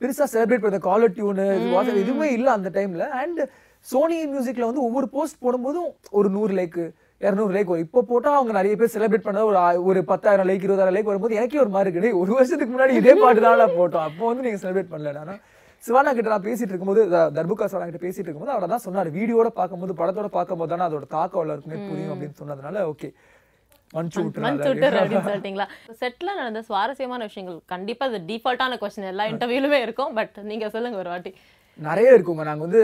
பெருசா 0.00 0.26
செலிப்ரேட் 0.34 0.64
பண்ண 0.66 0.80
காலர் 0.88 1.14
டியூனு 1.18 1.46
எதுவுமே 2.02 2.28
இல்ல 2.38 2.48
அந்த 2.58 2.70
டைம்ல 2.78 3.06
அண்ட் 3.22 3.40
சோனி 3.86 4.18
மியூசிக்ல 4.32 4.68
வந்து 4.68 4.84
ஒவ்வொரு 4.88 5.08
போஸ்ட் 5.16 5.42
போடும்போதும் 5.44 5.88
ஒரு 6.18 6.28
நூறு 6.36 6.52
லைக் 6.60 6.78
இரநூறு 7.20 7.52
லைக் 7.56 7.70
வரும். 7.70 7.84
இப்போ 7.86 8.00
போட்டா 8.10 8.30
அவங்க 8.38 8.52
நிறைய 8.58 8.74
பேர் 8.78 8.92
செலிப்ரேட் 8.94 9.26
பண்ண 9.26 9.44
ஒரு 9.50 9.58
ஒரு 9.88 10.00
பத்தாயிரம் 10.12 10.48
லைக் 10.50 10.64
இருபதாயிரம் 10.66 10.96
லைக் 10.96 11.10
வரும்போது 11.10 11.36
எனக்கே 11.40 11.60
ஒரு 11.64 11.72
மாதிரி 11.74 11.88
இருக்கு 11.88 12.04
டேய், 12.06 12.20
ஒரு 12.22 12.32
வருஷத்துக்கு 12.38 12.72
முன்னாடி 12.74 12.94
இதே 13.00 13.14
பாட்டு 13.22 13.44
தான் 13.46 13.76
போட்டோம். 13.80 14.06
அப்போ 14.08 14.24
வந்து 14.30 14.46
நீங்க 14.46 14.60
செலிப்ரேட் 14.64 14.92
பண்ணல. 14.94 15.20
ஆனா 15.24 15.36
சிவானா 15.82 16.12
கிட்ட 16.16 16.28
நான் 16.32 16.46
பேசிட்டு 16.48 16.72
இருக்கும்போது 16.72 17.02
தர்புகா 17.38 17.66
சிவானா 17.70 17.86
கிட்ட 17.88 18.02
பேசிட்டு 18.06 18.26
இருக்கும்போது 18.28 18.54
அவர் 18.56 18.72
தான் 18.74 18.84
சொன்னார். 18.86 19.08
வீடியோட 19.18 19.48
பார்க்கும்போது 19.60 19.94
படத்தோட 20.00 20.28
பார்க்கும்போது 20.36 20.72
தானே 20.74 20.86
அதோட 20.88 21.06
தாக்கம் 21.16 21.54
இருக்குமே 21.56 21.80
புரியும் 21.88 22.12
அப்படின்னு 22.14 22.38
சொன்னதுனால 22.42 22.84
ஓகே 22.92 23.10
செட்ல 26.00 26.28
நடந்த 26.38 26.60
சுவாரஸ்யமான 26.68 27.20
விஷயங்கள். 27.28 27.58
கண்டிப்பா 27.72 28.04
அது 28.10 28.18
டிஃபால்ட்டான 28.30 28.78
கொஸ்டின் 28.80 29.10
எல்லா 29.10 29.24
இன்டர்வியூலுமே 29.32 29.78
இருக்கும். 29.86 30.14
பட் 30.18 30.36
நீங்க 30.50 30.68
சொல்லுங்க 30.76 30.96
ஒரு 31.02 31.10
வாட்டி. 31.12 31.32
நிறைய 31.78 32.08
இருக்குங்க. 32.16 32.42
நாங்க 32.48 32.62
வந்து 32.66 32.82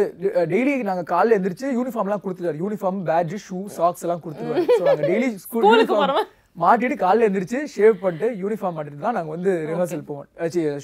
டெய்லி 0.53 0.73
நாங்க 0.91 1.05
காலைல 1.13 1.37
எந்திரிச்சு 1.39 1.67
யூனிஃபார்ம்லாம் 1.79 2.23
கொடுத்துருவாரு 2.25 2.61
யூனிஃபார்ம் 2.65 3.01
பேட்ஜ் 3.09 3.35
ஷூ 3.47 3.59
சாக்ஸ் 3.79 4.05
எல்லாம் 4.07 4.23
கொடுத்துருவாரு 4.25 4.65
ஸோ 4.81 4.95
டெய்லி 5.11 5.29
ஸ்கூல் 5.45 5.67
போறோமா? 5.93 6.25
மாட்டிட்டு 6.63 6.97
காலைல 7.05 7.27
எந்திரிச்சு 7.29 7.59
ஷேவ் 7.75 8.01
பண்ணிட்டு 8.03 8.29
யூனிஃபார்ம் 8.43 8.77
மாட்டிட்டு 8.77 9.05
தான் 9.07 9.17
நாங்க 9.19 9.31
வந்து 9.35 9.53
ரிஹர்சல் 9.69 10.09
போவோம். 10.09 10.27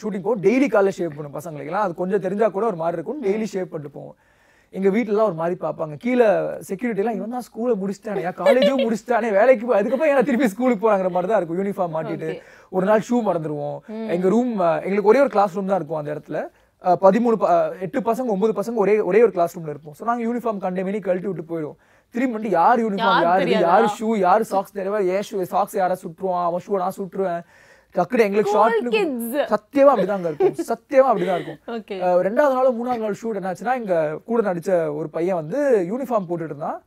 ஷூட்டிங் 0.02 0.24
போவோம். 0.26 0.42
டெய்லி 0.46 0.66
காலைல 0.74 0.92
ஷேவ் 0.98 1.16
பண்ணுவோம் 1.16 1.36
பசங்களுக்குலாம் 1.38 1.86
அது 1.86 2.00
கொஞ்சம் 2.00 2.22
தெரிஞ்சா 2.26 2.48
கூட 2.56 2.66
ஒரு 2.72 2.78
மாதிரி 2.82 2.98
இருக்கும். 2.98 3.20
டெய்லி 3.26 3.48
ஷேவ் 3.54 3.70
பண்ணிட்டு 3.72 3.96
போவோம். 3.98 4.16
எங்க 4.74 4.88
வீட்டுலலாம் 4.94 5.28
ஒரு 5.30 5.36
மாதிரி 5.40 5.56
பார்ப்பாங்க. 5.64 5.94
கீழே 6.04 6.28
செக்யூரிட்டி 6.68 7.02
எல்லாம் 7.02 7.18
இவன் 7.18 7.34
தான் 7.36 7.44
ஸ்கூலை 7.48 7.74
முடிச்சிட்டானே 7.82 8.32
காலேஜும் 8.40 8.82
முடிச்சிட்டானே 8.84 9.28
வேலைக்கு 9.38 9.66
போய் 9.68 9.78
அதுக்கப்புறம் 9.80 10.12
ஏன்னா 10.12 10.24
திருப்பி 10.28 10.48
ஸ்கூலுக்கு 10.54 10.84
போறாங்கிற 10.84 11.10
மாதிரி 11.16 11.30
தான் 11.30 11.40
இருக்கும். 11.40 11.58
யூனிஃபார்ம் 11.60 11.94
மாட்டிட்டு 11.96 12.30
ஒரு 12.76 12.86
நாள் 12.90 13.04
ஷூ 13.08 13.18
மறந்துடுவோம் 13.28 13.78
எங்க 14.14 14.28
ரூம் 14.34 14.52
எங்களுக்கு 14.86 15.10
ஒரே 15.12 15.22
ஒரு 15.24 15.32
கிளாஸ் 15.34 15.56
ரூம் 15.58 15.70
தான் 15.72 15.80
இருக்கும் 15.80 16.00
அந்த 16.00 16.10
இடத்துல. 16.14 16.40
பதிமூணு 17.04 17.36
எட்டு 17.84 18.00
பசங்க 18.08 18.34
ஒன்பது 18.34 18.52
பசங்க 18.58 18.82
ஒரே 18.84 18.94
ஒரே 19.10 19.20
ஒரு 19.26 19.32
கிளாஸ் 19.36 19.54
ரூம்ல 19.56 19.72
இருப்போம். 19.74 19.94
ஸோ 19.98 20.02
நாங்க 20.08 20.22
யூனிஃபார்ம் 20.26 20.60
கண்டே 20.64 20.82
மணி 20.88 20.98
கழட்டி 21.06 21.28
விட்டு 21.30 21.44
போயிடுவோம். 21.52 21.78
திரும்பி 22.14 22.36
வந்து 22.38 22.50
யார் 22.58 22.82
யூனிஃபார்ம் 22.84 23.24
யார் 23.28 23.48
யார் 23.68 23.86
ஷூ 23.98 24.08
யார் 24.26 24.44
சாக்ஸ் 24.52 24.76
தெரியாம 24.76 25.00
ஏன் 25.14 25.26
ஷூ 25.28 25.46
சாக்ஸ் 25.54 25.76
யாரா 25.80 25.96
சுட்டுருவான் 26.04 26.46
அவன் 26.48 26.64
ஷூ 26.66 26.78
நான் 26.82 26.96
சுட்டுருவேன் 26.98 27.42
டக்குனு 27.94 28.24
எங்களுக்கு 28.26 28.54
ஷார்ட். 28.54 28.88
சத்தியமா 29.52 29.90
அப்படிதாங்க 29.92 30.30
இருக்கும். 30.30 30.56
சத்தியமா 30.70 31.10
அப்படிதான் 31.10 31.38
இருக்கும். 31.38 31.60
ரெண்டாவது 32.28 32.56
நாள் 32.56 32.76
மூணாவது 32.78 33.04
நாள் 33.04 33.20
ஷூட் 33.20 33.38
என்னாச்சுன்னா 33.40 33.74
இங்க 33.82 33.94
கூட 34.30 34.40
நடிச்ச 34.48 34.70
ஒரு 34.98 35.08
பையன் 35.16 35.40
வந்து 35.42 35.58
யூனிஃபார்ம் 35.90 36.28
போட்டுட்டு 36.30 36.54
இருந்தான். 36.54 36.78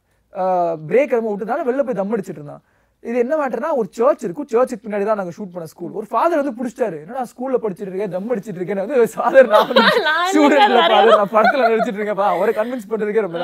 பிரேக் 0.90 1.14
எதுவும் 1.16 1.32
விட்டுனால 1.34 1.66
வெளில 1.70 1.86
போய் 1.86 2.00
தம் 2.02 2.14
அடிச்சிட்டு 2.16 2.42
இருந்தான். 2.42 2.64
இது 3.04 3.18
என்ன 3.24 3.34
மேட்டர்னா 3.40 3.70
ஒரு 3.80 3.88
சர்ச் 3.98 4.24
இருக்கும். 4.26 4.48
சர்ச்சுக்கு 4.54 4.84
பின்னாடி 4.86 5.06
தான் 5.10 5.20
நாங்க 5.20 5.34
ஷூட் 5.36 5.54
பண்ண 5.54 5.68
ஸ்கூல் 5.74 5.94
ஒரு 6.00 6.08
ஃபாதர் 6.12 6.42
வந்து 6.42 6.56
பிடிச்சிட்டாரு. 6.58 6.98
என்னடா 7.04 7.24
ஸ்கூல்ல 7.32 7.60
படிச்சிட்டு 7.64 7.92
இருக்கேன் 7.92 8.14
தம் 8.16 8.32
அடிச்சிட்டு 8.34 8.60
இருக்கேன் 8.62 8.82
வந்து 8.84 8.98
ஃபாதர் 9.16 9.50
நான் 9.54 9.70
ஃபாதர் 10.90 11.20
நான் 11.22 11.34
படத்துல 11.36 11.70
நடிச்சிட்டு 11.72 12.00
இருக்கேன்ப்பா. 12.00 12.30
அவரை 12.36 12.54
கன்வின்ஸ் 12.60 12.90
பண்றதுக்கே 12.92 13.26
ரொம்ப 13.28 13.40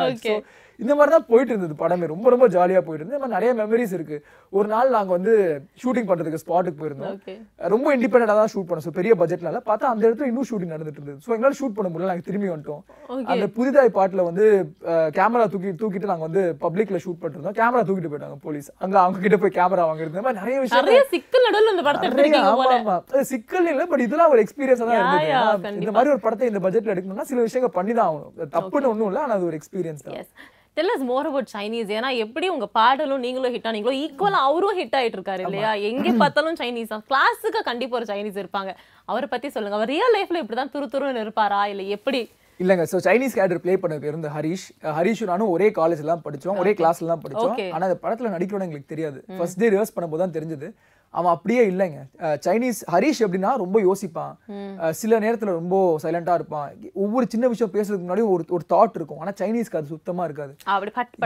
இந்த 0.84 0.94
மாதிரி 0.98 1.12
தான் 1.15 1.27
போயிட்டு 1.32 1.51
இருந்தது 1.53 1.75
படமே. 1.82 2.05
ரொம்ப 2.13 2.27
ரொம்ப 2.34 2.46
ஜாலியா 2.55 2.79
போயிட்டு 2.86 3.03
இருந்தது. 3.03 3.34
நிறைய 3.36 3.51
மெமரிஸ் 3.62 3.94
இருக்கு. 3.98 4.17
ஒரு 4.53 4.67
நாள் 4.74 4.94
நாங்க 4.96 5.12
வந்து 5.17 5.34
ஷூட்டிங் 5.82 6.08
பண்றதுக்கு 6.10 6.41
ஸ்பாட்டுக்கு 6.44 6.79
போயிருந்தோம். 6.82 7.17
ரொம்ப 7.74 7.96
இண்டிபெண்டா 7.96 8.36
தான் 8.41 8.51
ஷூட் 8.53 8.67
பண்ணோம். 8.70 8.86
ஸோ 8.88 8.94
பெரிய 9.00 9.13
பட்ஜெட்னால 9.22 9.62
பார்த்தா 9.70 9.91
அந்த 9.94 10.03
இடத்துல 10.08 10.29
இன்னும் 10.32 10.50
ஷூட்டிங் 10.51 10.74
நடந்துட்டு 10.75 11.01
இருந்தது. 11.01 11.20
ஸோ 11.25 11.32
எங்களால் 11.36 11.58
ஷூட் 11.62 11.77
பண்ண 11.77 11.89
முடியல. 11.94 12.10
நாங்கள் 12.12 12.27
திரும்பி 12.29 12.50
வந்துட்டோம். 12.53 12.82
அந்த 13.34 13.48
புதிதாய் 13.58 13.96
பாட்டுல 14.00 14.24
வந்து 14.29 14.46
கேமரா 15.20 15.46
தூக்கி 15.53 15.72
தூக்கிட்டு 15.84 16.12
நாங்க 16.13 16.25
வந்து 16.29 16.44
பப்ளிக்ல 16.65 17.00
ஷூட் 17.05 17.22
பண்ணிருந்தோம் 17.24 17.58
கேமரா 17.62 17.84
தூக்கிட்டு 17.89 18.12
போயிட்டாங்க 18.13 18.39
போலீஸ் 18.48 18.70
அங்க 18.84 18.96
அவங்க 19.03 19.24
கிட்ட 19.25 19.39
போய் 19.44 19.55
கேமரா 19.60 19.86
வாங்குறது 19.89 20.13
இந்த 20.13 20.25
மாதிரி 20.27 20.41
நிறைய 20.41 20.58
விஷயம் 20.65 21.12
சிக்கல் 21.15 21.46
நடுவில் 21.48 21.74
இந்த 21.75 21.86
படத்தை 21.88 23.24
சிக்கல் 23.32 23.70
இல்ல 23.74 23.86
பட் 23.94 24.05
இதெல்லாம் 24.08 24.32
ஒரு 24.34 24.44
எக்ஸ்பீரியன்ஸா 24.46 24.86
தான் 24.89 25.00
இருந்தது. 25.00 25.29
இந்த. 25.82 25.91
மாதிரி 25.98 26.13
ஒரு 26.15 26.22
படத்தை 26.25 26.48
இந்த 26.51 26.62
பட்ஜெட்ல 26.65 26.94
எடுக்கணும்னா 26.96 27.27
சில 27.32 27.41
விஷயங்கள் 27.48 27.75
பண்ணி 27.79 27.94
தான் 28.00 28.10
ஆகணும் 28.10 28.53
தப்புன்னு 28.58 28.91
ஒண்ணும் 28.91 29.10
இல்ல 29.12 29.24
ஆனா 29.25 29.38
அது 29.39 29.50
ஒரு 29.50 29.58
எக்ஸ்பீரியன்ஸ் 29.60 30.05
தான். 30.08 30.20
Tell 30.77 30.91
us 30.94 31.03
more 31.10 31.27
about 31.27 31.51
Chinese 31.55 31.91
ஏன்னா 31.98 32.10
எப்படி 32.24 32.48
உங்க 32.53 32.65
பாடலும் 32.77 33.22
நீங்களும் 33.25 33.53
ஹிட் 33.53 33.67
ஆனீங்களோ 33.70 33.94
ஈக்குவலா 34.05 34.39
அவரும் 34.48 34.77
ஹிட் 34.79 34.96
ஆயிட்டு 35.00 35.17
இருக்காரு 35.17 35.44
இல்லையா? 35.46 35.70
எங்க 35.89 36.10
பார்த்தாலும் 36.22 36.58
சைனீஸ் 36.62 36.91
தான். 36.94 37.03
கிளாஸுக்கு 37.12 37.60
கண்டிப்பா 37.70 37.96
ஒரு 38.00 38.08
சைனீஸ் 38.10 38.39
இருப்பாங்க. 38.41 38.72
அவரை 39.12 39.27
பத்தி 39.34 39.50
சொல்லுங்க. 39.53 39.77
அவர் 39.79 39.91
ரியல் 39.94 40.15
லைஃப்ல 40.15 40.41
இப்படிதான் 40.44 40.72
துரு 40.74 40.88
துருன்னு 40.94 41.24
இருப்பாரா? 41.25 41.62
இல்ல 41.74 41.84
எப்படி? 41.98 42.22
இல்லங்க 42.60 42.84
சோ 42.91 43.00
சைனீஸ் 43.05 43.38
கேரக்டர் 43.38 43.62
ப்ளே 43.63 43.74
பண்ண 43.84 43.96
பேர் 44.03 44.17
வந்து 44.17 44.34
ஹரிஷ். 44.36 44.67
ஹரிஷும் 44.98 45.32
நானும் 45.32 45.53
ஒரே 45.55 45.70
காலேஜ்ல 45.79 46.12
தான் 46.13 46.25
படிச்சோம். 46.27 46.60
ஒரே 46.63 46.74
கிளாஸ்ல 46.82 47.10
தான் 47.13 47.24
படிச்சோம். 47.24 47.55
ஆனா 47.75 47.84
அந்த 47.89 47.98
படத்துல 48.03 48.34
நடிக்கிறோம் 48.36 48.67
எங்களுக்கு 48.67 48.94
தெரியாது. 48.94 49.22
ஃபர்ஸ்ட் 49.39 49.60
டே 49.63 49.70
ரிவர்ஸ் 49.75 49.96
பண்ணும்போது 49.96 50.24
தான் 50.25 50.36
தெரிஞ்சது. 50.38 50.70
அவன் 51.19 51.34
அப்படியே 51.36 51.62
இல்லைங்க. 51.72 52.00
சைனீஸ் 52.45 52.79
ஹரிஷ் 52.93 53.22
எப்படின்னா 53.25 53.51
ரொம்ப 53.63 53.77
யோசிப்பான். 53.88 54.34
சில 55.01 55.19
நேரத்துல 55.25 55.55
ரொம்ப 55.60 55.75
சைலண்டா 56.03 56.34
இருப்பான். 56.39 56.69
ஒவ்வொரு 57.03 57.25
சின்ன 57.34 57.48
விஷயம் 57.53 57.74
பேசுறதுக்கு 57.75 58.07
முன்னாடி 58.07 58.25
ஒரு 58.34 58.45
ஒரு 58.57 58.65
தாட் 58.74 58.98
இருக்கும். 59.00 59.22
ஆனா 59.24 59.34
சைனீஸ்க்கு 59.41 59.79
அது 59.79 59.93
சுத்தமா 59.95 60.24
இருக்காது. 60.29 60.53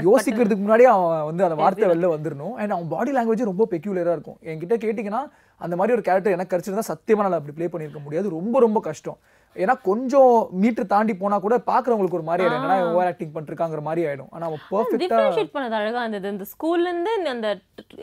யோசிக்கிறதுக்கு 0.10 0.65
முன்னாடியே 0.65 0.89
அவன் 0.96 1.25
வந்து 1.29 1.46
அந்த 1.48 1.58
வார்த்தை 1.62 1.89
வெளில 1.93 2.10
வந்துடணும் 2.15 2.55
அண்ட் 2.62 2.75
அவன் 2.77 2.91
பாடி 2.96 3.13
லாங்குவேஜ் 3.17 3.50
ரொம்ப 3.51 3.67
பெக்யூலரா 3.74 4.15
இருக்கும். 4.17 4.39
என்கிட்ட 4.51 4.77
கேட்டிங்கன்னா 4.86 5.24
அந்த 5.65 5.75
மாதிரி 5.79 5.96
ஒரு 5.98 6.05
கேரக்டர் 6.08 6.36
எனக்கு 6.38 6.53
கிடைச்சிருந்தா 6.53 6.89
சத்தியமா 6.91 7.24
நான் 7.25 7.39
அப்படி 7.39 7.55
ப்ளே 7.58 7.69
பண்ணியிருக்க 7.74 8.01
முடியாது. 8.03 8.27
ரொம்ப 8.38 8.60
ரொம்ப 8.65 8.79
கஷ்டம். 8.89 9.19
ஏன்னா 9.56 9.74
கொஞ்சம் 9.82 10.34
மீட்டர் 10.62 10.88
தாண்டி 10.88 11.13
போனா 11.15 11.38
கூட 11.46 11.56
பாக்குறவங்களுக்கு 11.70 12.18
ஒரு 12.20 12.27
மாதிரி 12.27 12.44
ஆயிடும். 12.44 12.58
என்னடா 12.60 12.91
ஓவர் 12.91 13.10
ஆக்டிங் 13.12 13.34
பண்ணிருக்காங்கிற 13.36 13.82
மாதிரி 13.82 14.08
ஆயிடும். 14.10 14.29
ஆனா 14.29 14.46
அவன் 14.46 14.62
பெர்ஃபெக்ட்டா 14.72 15.01
டிஃபரன்ஷியேட் 15.03 15.53
பண்ணது 15.56 15.77
அழகா 15.79 16.03
இருந்தது. 16.06 16.29
இந்த 16.36 16.46
ஸ்கூல்ல 16.53 16.91
இருந்து 16.91 17.13
அந்த 17.36 17.58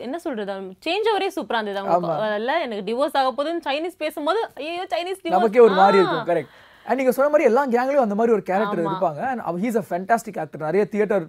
என்ன 0.07 0.19
சொல்றது? 0.25 0.53
சேஞ்ச் 0.87 1.09
ஓவரே 1.13 1.29
சூப்பரா 1.37 1.61
இருந்தது. 1.61 1.79
அவங்க 1.79 2.59
எனக்கு 2.67 2.87
டிவோர்ஸ் 2.91 3.17
ஆக 3.21 3.31
போகுதுன்னு 3.37 3.67
சைனீஸ் 3.69 4.01
பேசும்போது 4.05 4.41
ஐயோ 4.55 4.87
சைனீஸ். 4.95 5.27
நமக்கே 5.29 5.59
ஒரு 5.59 5.75
மாதிரி. 5.81 5.97
இருக்கும். 6.03 6.27
கரெக்ட் 6.31 6.53
அண்ட் 6.87 6.99
நீங்க 7.01 7.13
சொன்ன 7.17 7.29
மாதிரி 7.33 7.47
எல்லா 7.51 7.63
கேங்லயும் 7.75 8.05
அந்த 8.05 8.17
மாதிரி 8.19 8.33
ஒரு 8.37 8.43
கேரக்டர் 8.49 8.83
இருப்பாங்க. 8.85 9.21
அண்ட் 9.31 9.43
அவ 9.47 9.55
ஹீஸ் 9.63 9.79
அ 9.81 9.85
ஃபேண்டாஸ்டிக் 9.87 10.39
ஆக்டர் 10.43 10.65
நிறைய 10.67 10.83
தியேட்டர் 10.93 11.25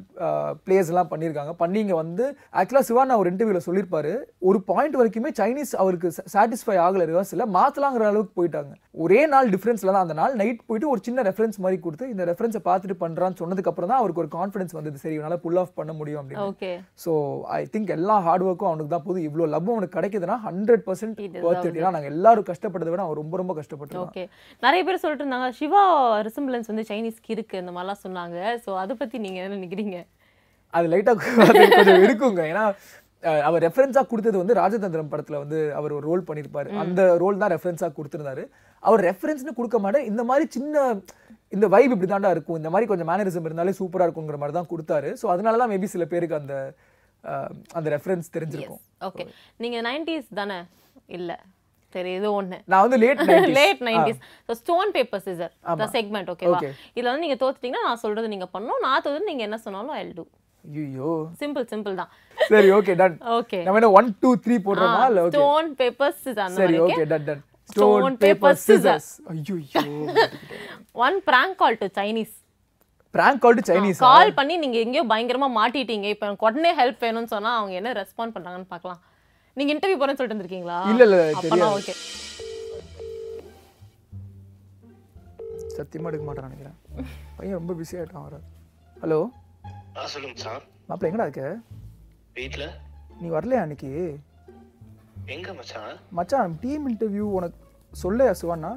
பிளேஸ் 0.67 0.91
எல்லாம் 0.93 1.11
பண்ணியிருக்காங்க 1.13 1.55
பண்ணி 1.63 1.81
இங்க 1.85 1.97
வந்து 2.03 2.25
ஆக்சுவலா 2.61 2.85
சிவானா 2.91 3.19
ஒரு 3.23 3.31
இன்டர்வியூல 3.33 3.63
சொல்லியிருப்பாரு 3.69 4.13
ஒரு 4.51 4.61
பாயிண்ட் 4.71 4.99
வரைக்குமே 5.01 5.33
சைனீஸ் 5.41 5.73
அவருக்கு 5.85 6.11
சாட்டிஸ்ஃபை 6.35 6.77
ஆகல 6.87 7.07
ரிவர்ஸ்ல 7.13 7.47
மாத்தலாங்கிற 7.59 8.07
அளவுக்கு 8.13 8.35
போயிட்டாங்க. 8.41 8.73
ஒரே 9.05 9.21
நாள் 9.33 9.49
டிஃபரன்ஸ்ல 9.55 9.91
தான் 9.95 10.05
அந்த 10.07 10.15
நாள். 10.21 10.33
நைட் 10.43 10.63
போயிட்டு 10.69 10.91
ஒரு 10.93 11.01
சின்ன 11.09 11.23
ரெஃபரன்ஸ் 11.31 11.59
மாதிரி 11.65 11.77
கொடுத்து 11.87 12.07
இந்த 12.13 12.23
ரெஃபரன்ஸை 12.31 12.63
பார்த்துட்டு 12.69 12.97
பண்றான்னு 13.03 13.41
சொன்னதுக்கு 13.43 13.71
அப்புறம் 13.73 13.91
தான் 13.93 14.01
அவருக்கு 14.03 14.23
ஒரு 14.25 14.31
கான்ஃபிடன்ஸ் 14.39 14.77
வந்தது. 14.79 15.03
சரி 15.03 15.15
இவனால 15.19 15.37
புல் 15.45 15.61
ஆஃப் 15.63 15.77
பண்ண 15.81 15.93
முடியும் 15.99 16.21
அப்படின்னு. 16.23 16.73
ஸோ 17.05 17.13
ஐ 17.59 17.61
திங்க் 17.75 17.93
எல்லா 17.99 18.17
ஹார்ட் 18.27 18.47
ஒர்க்கும் 18.49 18.71
அவனுக்கு 18.71 18.93
தான் 18.95 19.05
போகுது. 19.07 19.21
இவ்வளோ 19.29 19.49
லவ் 19.55 19.71
அவனுக்கு 19.75 19.97
கிடைக்குதுன்னா 19.99 20.39
ஹண்ட்ரட் 20.49 20.85
பர்சன்ட் 20.89 21.21
ஏன்னா 21.29 21.93
நாங்கள் 21.97 22.13
எல்லாரும் 22.15 22.49
கஷ்டப்பட்டதை 22.51 22.91
விட 22.93 23.03
அவன் 23.07 23.21
ரொம்ப 23.23 23.37
ரொம்ப 23.43 23.55
கஷ்டப்பட்டுருக்கான். 23.61 24.11
ஓகே 24.15 24.25
நிறைய 24.67 24.83
பேர் 24.89 25.03
சொல்லிட்டு 25.05 25.25
இருந்தாங்க 25.25 25.48
சிவா 25.59 25.83
ரிசம்பிளன்ஸ் 26.27 26.71
வந்து 26.71 26.85
சைனீஸ்க்கு 26.91 27.35
இருக்கு 27.35 27.57
இந்த 27.63 27.73
மாதிரிலாம் 27.75 28.05
சொன்னாங்க. 28.05 28.39
சோ 28.65 28.71
அதை 28.83 28.95
பத்தி 29.01 29.17
நீங்க 29.25 29.39
என்ன 29.43 29.57
நினைக்கிறீங்க? 29.59 29.99
அது 30.77 30.87
லைட்டாக 30.93 31.35
கொஞ்சம் 31.77 32.05
இருக்குங்க 32.07 32.43
ஏன்னா 32.53 32.65
அவர் 33.49 33.65
ரெஃபரன்ஸாக 33.67 34.07
கொடுத்தது 34.11 34.37
வந்து 34.41 34.59
ராஜதந்திரம் 34.61 35.11
படத்தில் 35.13 35.41
வந்து 35.43 35.59
அவர் 35.79 35.95
ஒரு 35.99 36.05
ரோல் 36.11 36.27
பண்ணியிருப்பாரு. 36.29 36.71
அந்த 36.83 37.01
ரோல் 37.23 37.41
தான் 37.43 37.53
ரெஃபரன்ஸாக 37.55 37.93
கொடுத்துருந்தாரு. 37.97 38.45
அவர் 38.89 39.03
ரெஃபரன்ஸ்னு 39.09 39.57
கொடுக்க 39.59 39.79
மாட்டேன். 39.85 40.07
இந்த 40.11 40.25
மாதிரி 40.31 40.47
சின்ன 40.57 40.85
இந்த 41.57 41.67
வைப் 41.75 41.93
இப்படி 41.95 42.11
தாண்டா 42.13 42.31
இருக்கும். 42.37 42.59
இந்த 42.61 42.71
மாதிரி 42.73 42.89
கொஞ்சம் 42.91 43.11
மேனரிசம் 43.11 43.49
இருந்தாலே 43.49 43.75
சூப்பராக 43.81 44.07
இருக்குங்கிற 44.09 44.39
மாதிரி 44.43 44.57
தான் 44.59 44.71
கொடுத்தாரு. 44.73 45.11
ஸோ 45.21 45.27
அதனால 45.35 45.59
தான் 45.63 45.73
மேபி 45.73 45.89
சில 45.95 46.07
பேருக்கு 46.13 46.41
அந்த 46.41 46.57
அந்த 47.79 47.87
ரெஃபரன்ஸ் 47.97 48.35
தெரிஞ்சிருக்கும். 48.35 48.83
ஓகே 49.09 49.25
நீங்க 49.65 49.79
நைன்டிஸ் 49.89 50.29
தானே? 50.41 50.59
இல்ல. 51.19 51.33
சரி 51.95 52.11
இது 52.19 52.29
ஒண்ணு. 52.39 52.57
நான் 52.73 52.83
வந்து 52.85 52.99
late 53.03 53.21
late 53.59 53.81
nineties 53.89 54.21
so 54.49 54.55
stone 54.61 54.91
paper 54.97 55.23
scissor 55.27 55.53
the 55.83 55.87
segment 55.97 56.31
ஓகேவா 56.35 56.59
Okay. 56.59 56.73
இதுல 56.97 57.11
வந்து 57.13 57.25
நீங்க 57.27 57.39
தோத்துட்டீங்கன்னா 57.43 57.85
நான் 57.89 58.03
சொல்றது 58.05 58.33
நீங்க 58.35 58.49
பண்ணணும் 58.55 58.85
நான் 58.87 59.03
தோத்து 59.07 59.31
நீங்க 59.33 59.45
என்ன 59.49 59.59
சொன்னாலும் 59.67 59.95
ஐ 59.99 60.03
டூ 60.19 60.27
ஐயோ 60.65 61.13
சிம்பிள் 61.43 61.67
சிம்பிள் 61.73 61.95
தான். 62.01 62.11
சரி 62.53 62.71
ஓகே 62.79 62.95
டன் 63.03 63.17
ஓகே 63.39 63.61
நம்ம 63.67 63.79
என்ன 63.81 63.91
ஒன் 64.01 64.09
டூ 64.23 64.31
த்ரீ 64.45 64.57
போடுறோமா? 64.67 65.03
இல்லை 65.11 65.23
ஓகே 65.27 65.37
ஸ்டோன் 65.37 65.69
பேப்பர் 65.81 66.17
சிசர் 66.25 66.45
அந்த 66.49 66.61
மாதிரி 66.63 66.81
okay 66.89 67.07
done 67.15 67.29
done 67.31 67.45
Stone, 67.71 68.15
paper, 68.23 68.51
scissors. 68.61 69.07
ஐயோ 69.31 69.57
one 71.07 71.17
prank 71.27 71.57
call 71.63 71.77
to 71.81 71.87
Chinese 71.99 72.33
prank 73.15 73.41
call 73.43 73.57
to 73.59 73.65
Chinese 73.71 73.99
call 74.05 74.31
பண்ணி 74.39 74.55
நீங்க 74.63 74.79
எங்கேயோ 74.85 75.05
பயங்கரமா 75.11 75.49
மாட்டிட்டீங்க. 75.59 76.07
இப்போ 76.15 76.25
எனக்கு 76.29 76.47
உடனே 76.49 76.71
ஹெல்ப் 76.81 77.03
வேணும்னு 77.07 77.31
சொன்னா 77.35 77.51
அவங்க 77.59 77.75
என்ன 77.81 77.93
ரெஸ்பாண்ட் 78.01 78.35
பண்றாங்கன்னு 78.37 78.73
பார்க்கலாம். 78.75 79.01
நீங்க 79.59 79.73
இன்டர்வியூ 79.75 79.99
போறேன்னு 79.99 80.19
சொல்லிட்டு 80.19 80.37
வந்திருக்கீங்களா? 80.37 80.79
இல்ல, 80.91 81.05
இல்ல, 81.07 81.19
தெரியாது. 81.45 81.75
ஓகே 81.77 81.95
சத்தியமா 85.75 86.09
எடுக்க 86.11 86.25
மாட்டேன் 86.27 86.47
நினைக்கிறேன். 86.49 86.77
பையன் 87.37 87.59
ரொம்ப 87.59 87.75
பிஸி 87.75 87.97
ஆயிட்டான் 87.99 88.25
வர 88.25 88.37
ஹலோ 88.97 89.19
ஆ 89.97 90.07
சொல்லுங்க 90.07 90.35
மச்சான் 90.35 90.65
மாப்பிள்ள 90.89 91.09
எங்கடா 91.11 91.27
இருக்க? 91.29 91.45
வீட்ல. 92.35 92.65
நீ 93.21 93.29
வரலையா 93.29 93.63
அன்னைக்கு? 93.63 93.91
எங்க 95.27 95.53
மச்சான்? 95.55 95.95
மச்சான் 96.13 96.59
டீம் 96.61 96.85
இன்டர்வியூ 96.91 97.27
உனக்கு 97.33 97.59
சொல்லையா 97.93 98.33
சிவானா 98.41 98.73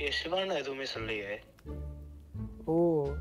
ஏ 0.00 0.08
சிவானா 0.18 0.54
எதுவுமே 0.54 0.86
சொல்லையே 0.86 1.30
ஓ. 2.66 2.74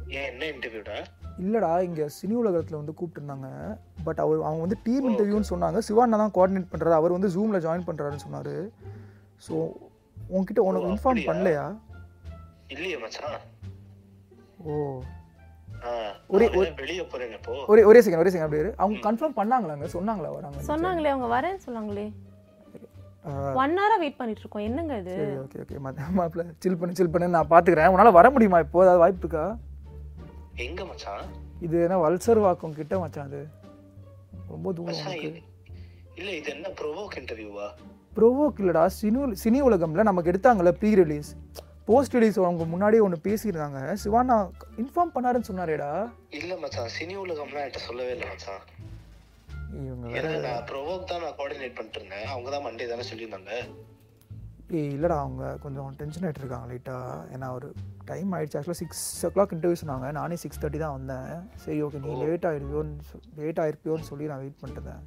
ஏன் 0.09 0.27
என்ன 0.31 0.43
இன்டர்வியூடா 0.53 0.97
இல்லடா 1.39 1.81
இங்க 1.81 2.09
சினி 2.21 2.29
உலகத்துல 2.29 2.71
வந்து 2.71 2.93
கூப்பிட்டுருந்தாங்க. 3.01 3.77
பட் 4.03 4.19
அவர் 4.19 4.37
அவங்க 4.37 4.59
வந்து 4.59 4.77
டீம் 4.83 5.09
இன்டர்வியூன்னு 5.09 5.45
சொன்னாங்க. 5.49 5.79
சிவானா 5.89 6.09
தான் 6.09 6.31
கோஆர்டினேட் 6.33 6.67
பண்றாரு. 6.71 6.91
அவர் 6.91 7.11
வந்து 7.11 7.27
ஜூம்ல 7.27 7.55
ஜாயின் 7.55 7.87
பண்றாருன்னு 7.87 8.19
சொன்னாரு. 8.31 8.69
ஸோ 9.49 9.71
உன்கிட்ட 10.33 10.59
உனக்கு 10.59 10.87
இன்ஃபார்ம் 10.87 10.95
அப்படியா? 10.95 11.33
பண்ணலையா? 11.33 11.77
இல்லையே 12.67 12.97
மச்சான். 12.97 13.39
ஓ. 14.63 14.99
ஆ 15.85 15.89
ஒரே- 16.29 16.55
ஒரே 16.55 16.73
ஒரே 17.67 17.83
ஒரே 17.83 17.99
செகண்ட் 17.99 18.17
ஒரே 18.17 18.29
செகண்ட் 18.29 18.43
அப்படியே. 18.43 18.73
அவங்க 18.77 19.11
கன்ஃபார்ம் 19.11 19.37
பண்ணாங்களாங்க? 19.37 19.87
சொன்னாங்களா 19.93 20.33
வராங்க 20.33 20.61
சொன்னாங்களே 20.67 21.07
அவங்க 21.07 21.41
வரேன்னு 21.41 21.69
சொன்னாங்களே. 21.69 22.11
ஒன் 23.53 23.77
ஹவரா 23.77 23.97
வெயிட் 23.97 24.17
பண்ணிட்டு 24.17 24.41
இருக்கோம் 24.41 24.61
என்னங்க 24.61 24.97
இது? 24.97 25.47
சரி 25.47 25.65
ஓகே 25.65 25.67
ஓகே 25.67 25.93
மாப்பிள்ள 26.17 26.53
சில் 26.59 26.77
பண்ணு 26.77 26.95
சில் 26.95 27.09
பண்ணு. 27.09 27.27
நான் 27.27 27.47
பாத்துக்கிறேன். 27.49 27.91
உன்னால 27.91 28.11
வர 28.11 28.29
முடியுமா 28.29 28.59
இப்போ? 28.59 28.79
ஏதாவது 28.79 28.99
வாய்ப்பு 28.99 29.27
இருக்கா? 29.27 29.57
எங்க 30.65 30.81
மச்சான்? 30.89 31.25
இது 31.65 31.75
என்ன 31.85 31.95
வல்சர் 32.03 32.39
வாக்கம் 32.43 32.75
கிட்ட 32.77 32.93
மச்சான் 33.01 33.27
அது 33.29 33.41
ரொம்ப 34.51 34.71
தூரம் 34.77 35.01
இல்ல 36.19 36.29
இது 36.39 36.49
என்ன 36.53 36.67
ப்ரோவோக் 36.79 37.15
இன்டர்வியூவா 37.21 37.67
ப்ரோவோக் 38.17 38.59
இல்லடா 38.61 38.83
சினி 38.97 39.19
சினி 39.41 39.59
உலகம்ல 39.67 40.05
நமக்கு 40.09 40.31
எடுத்தாங்கல்ல 40.31 40.71
ப்ரீ 40.79 40.91
ரிலீஸ் 41.01 41.29
போஸ்ட் 41.89 42.15
ரிலீஸ் 42.17 42.39
அவங்க 42.39 42.63
முன்னாடியே 42.71 43.01
ஒன்று 43.05 43.17
பேசியிருந்தாங்க. 43.27 43.81
சிவானா 44.03 44.37
இன்ஃபார்ம் 44.81 45.13
பண்ணாருன்னு 45.15 45.49
சொன்னாரேடா. 45.49 45.91
இல்ல 46.39 46.55
மச்சான் 46.63 46.89
சினி 46.95 47.15
உலகம்லாம் 47.25 47.63
என்கிட்ட 47.63 47.81
சொல்லவே 47.89 48.13
இல்லை 48.15 48.27
மச்சான். 48.31 48.63
இவங்க 49.83 50.07
வேற 50.15 50.31
நான் 50.47 50.65
ப்ரோவோக் 50.71 51.07
தான் 51.11 51.23
நான் 51.25 51.37
கோஆர்டினேட் 51.37 51.77
பண்ணிட்டு 51.77 51.99
இருந்தேன். 51.99 52.27
அவங்க 52.33 52.49
தான் 52.55 52.65
மண்டே 52.67 52.87
தானே 52.93 53.05
சொல்லியிருந்தாங்க. 53.11 53.53
ஏய் 54.75 54.89
இல்லடா 54.95 55.17
அவங்க 55.23 55.57
கொஞ்சம் 55.65 55.91
டென்ஷன் 55.99 56.25
ஆகிட்டு 56.27 56.41
இருக்காங்க 56.43 56.67
லைட்டாக 56.71 57.35
ஏன்னா 57.35 57.47
ஒரு 57.57 57.67
டைம் 58.05 58.33
ஆயிடுச்சு. 58.33 58.57
ஆக்சுவலாக 58.59 58.79
சிக்ஸ் 58.81 59.25
ஓ 59.25 59.29
கிளாக் 59.35 59.53
இன்டர்வியூ 59.55 59.77
சொன்னாங்க. 59.81 60.11
நானே 60.11 60.35
சிக்ஸ் 60.35 60.59
தேர்ட்டி 60.63 60.79
தான் 60.83 60.95
வந்தேன். 60.97 61.29
சரி 61.65 61.83
ஓகே 61.83 62.01
நீ 62.05 62.15
லேட் 62.23 62.47
ஆகிடுவியோன்னு 62.49 63.21
லேட் 63.41 63.61
ஆயிருப்பியோன்னு 63.65 64.09
சொல்லி 64.11 64.25
நான் 64.31 64.43
வெயிட் 64.45 64.59
பண்ணிட்டேன். 64.63 65.03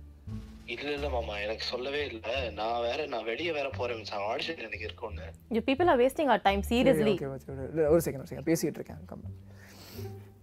இல்ல 0.75 0.91
இல்ல 0.97 1.09
மாமா 1.09 1.39
எனக்கு 1.39 1.65
சொல்லவே 1.65 2.07
இல்ல. 2.07 2.51
நான் 2.59 2.83
வேற 2.83 3.07
நான் 3.07 3.25
வெளிய 3.25 3.53
வேற 3.53 3.69
போறேன் 3.79 3.99
மச்சான் 4.01 4.27
ஆடிஷன் 4.33 4.65
எனக்கு 4.67 4.87
இருக்கும்னு. 4.89 5.29
You 5.57 5.63
people 5.69 5.91
are 5.93 6.01
wasting 6.01 6.31
our 6.35 6.43
time 6.49 6.63
seriously 6.73 7.15
okay 7.15 7.31
okay 7.37 7.57
இல்லை 7.71 7.87
ஒரு 7.95 8.03
செகண்ட் 8.07 8.25
ஒரு 8.25 8.31
செகண்ட் 8.33 8.49
பேசிகிட்டு 8.51 8.81
இருக்கேன். 8.81 9.03
கம் 9.07 9.25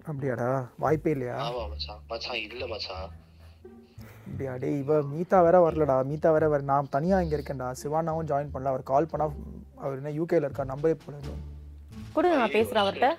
அப்படியாடா? 0.10 0.50
வாய்ப்பே 0.80 1.12
இல்லையா? 1.12 1.38
ஆமா 1.46 1.64
மச்சான். 1.70 2.02
மச்சான் 2.12 2.42
இல்ல 2.50 2.68
மச்சான். 2.68 3.08
அப்படியா? 4.32 4.56
டேய் 4.56 4.80
இவ 4.80 5.00
மீதா 5.00 5.44
வேற 5.44 5.72
வரலடா. 5.72 6.06
மீதா 6.06 6.32
வேற 6.32 6.50
வர 6.50 6.62
நான் 6.64 6.88
தனியாக 6.90 7.24
இங்கே 7.24 7.36
இருக்கேன்டா. 7.36 7.74
சிவானாவும் 7.84 8.28
ஜாயின் 8.28 8.50
பண்ணல. 8.54 8.64
அவர் 8.64 8.84
கால் 8.84 9.06
பண்ணா 9.06 9.34
அவர் 9.76 10.06
என்ன 10.06 10.24
யூகேல 10.24 10.36
இருக்கா? 10.36 10.64
நம்பரே 10.64 10.98
போல 11.06 11.18
கொடுங்க 12.14 12.38
நான் 12.38 12.50
பேசுறேன் 12.50 12.86
அவர்கிட்ட. 12.86 13.14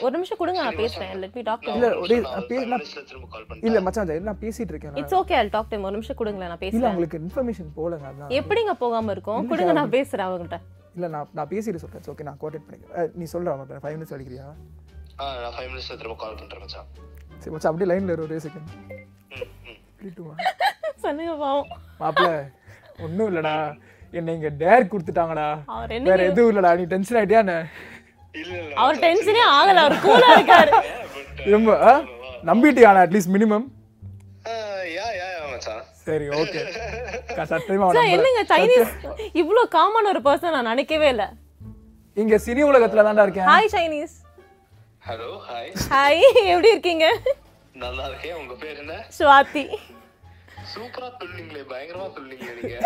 ஒரு 0.00 0.10
நிமிஷம் 0.10 0.38
கொடுங்க 0.38 0.62
நான் 0.62 0.76
பேசுறேன். 0.76 1.14
லெட் 1.14 1.34
மீ 1.34 1.40
டாக் 1.40 1.62
இல்ல, 1.62 1.88
ஒரே- 1.88 3.64
இல்லை 3.64 3.82
மச்சான் 3.82 4.22
நான் 4.22 4.36
பேசிட்டு 4.40 4.60
இருக்கேன். 4.60 4.94
It's 4.94 5.14
okay 5.14 5.32
I 5.32 5.48
talk 5.48 5.68
time 5.68 5.82
ஒரு 5.82 5.92
நிமிஷம் 5.92 6.16
கொடுங்களேன் 6.16 6.48
நான் 6.48 6.60
இல்ல 6.60 6.86
பேசுறேன். 6.86 6.90
அவங்களுக்கு 6.90 7.18
இன்ஃபர்மேஷன் 7.18 7.70
போலங்க 7.76 8.04
அதான். 8.04 8.32
எப்படிங்க 8.32 8.72
போகாம 8.72 9.10
இருக்கும்? 9.10 9.48
கொடுங்க 9.48 9.72
நான் 9.72 9.90
பேசுறேன் 9.90 10.26
அவங்ககிட்ட 10.26 10.60
இல்ல 10.94 11.08
நான் 11.08 11.28
நான் 11.32 11.48
பேசிட்டு 11.48 11.76
சொல்றேன். 11.76 12.02
ஓகே 12.06 12.22
நான் 12.22 12.38
கோஆர்டினேட் 12.40 12.64
பண்ணிக்கிறேன். 12.70 13.10
நீ 13.14 13.24
சொல்ற 13.32 13.52
ஃபைவ் 13.82 13.96
மினிட்ஸ் 13.96 14.14
அடிக்கிறியா? 14.14 14.44
ஆ 15.20 15.40
நான் 15.40 15.52
ஃபைவ் 15.52 15.68
மினிட்ஸ்ல 15.68 15.96
திரும்ப 15.96 16.14
கால் 16.16 16.34
பண்றேன் 16.34 16.60
மச்சான். 16.60 16.84
சரி 17.38 17.50
மச்சான் 17.50 17.72
அப்படியே 17.72 17.98
லைன்ல 17.98 18.10
இரு 18.10 18.22
ஒரே 18.22 18.36
செகண்ட் 18.36 18.93
ம் 20.04 20.06
கேட்டுமா 20.06 20.34
சொன்னுங்க 21.02 21.34
பாவம். 21.38 21.68
மாப்பிள்ள 22.00 22.30
ஒண்ணும் 23.04 23.28
இல்லடா. 23.30 23.54
என்னை 24.12 24.32
இங்க 24.36 24.50
டேர் 24.60 24.90
கொடுத்துட்டாங்கடா. 24.90 25.46
வேற 26.08 26.18
எதுவும் 26.28 26.50
இல்லடா. 26.52 26.70
நீ 26.78 26.84
டென்ஷன் 26.92 27.18
ஆயிட்டியா 27.20 27.40
என்ன? 27.44 27.54
இல்ல 28.34 28.52
இல்ல 28.60 28.74
அவர் 28.82 29.00
டென்ஷனே 29.04 29.42
ஆகல. 29.54 29.82
அவர் 29.84 30.02
கூலா 30.04 30.28
இருக்காரு. 30.36 30.72
ரொம்ப 31.54 31.70
ஆ? 31.88 31.92
நம்பிட்டியானா 32.44 33.02
அட்லீஸ்ட் 33.04 33.34
மினிமம் 33.34 33.66
யா 34.90 35.06
யா 35.12 35.28
யா 35.30 35.44
மச்சான் 35.50 35.84
சரி 36.02 36.26
ஓகே 36.38 36.60
சத்தியமா 37.50 37.86
என்னங்க 38.14 38.42
சைனீஸ் 38.50 38.90
இவ்ளோ 39.42 39.62
காமன் 39.74 40.10
ஒரு 40.10 40.20
பர்சன் 40.26 40.54
நான் 40.56 40.70
நினைக்கவே 40.72 41.08
இல்ல. 41.14 41.24
இங்க 42.16 42.34
சினி 42.44 42.62
உலகத்துல 42.70 43.04
தான்டா 43.06 43.24
இருக்கேன். 43.26 43.48
Hi 43.50 43.72
Chinese 43.74 44.14
hello 45.08 45.30
hi 45.48 45.70
hi 45.92 46.22
எப்படி 46.50 46.70
இருக்கீங்க? 46.74 47.06
நல்லா 47.82 48.04
இருக்கேன் 48.08 48.36
உங்க 48.40 48.54
பேர் 48.62 48.80
என்ன? 48.82 48.94
ஸ்வாதி 49.18 49.64
சூப்பரா 50.72 51.08
சொல்லுங்களே 51.20 51.62
பயங்கரமா 51.72 52.06
சொல்லுங்களே 52.16 52.52
நீங்க. 52.58 52.76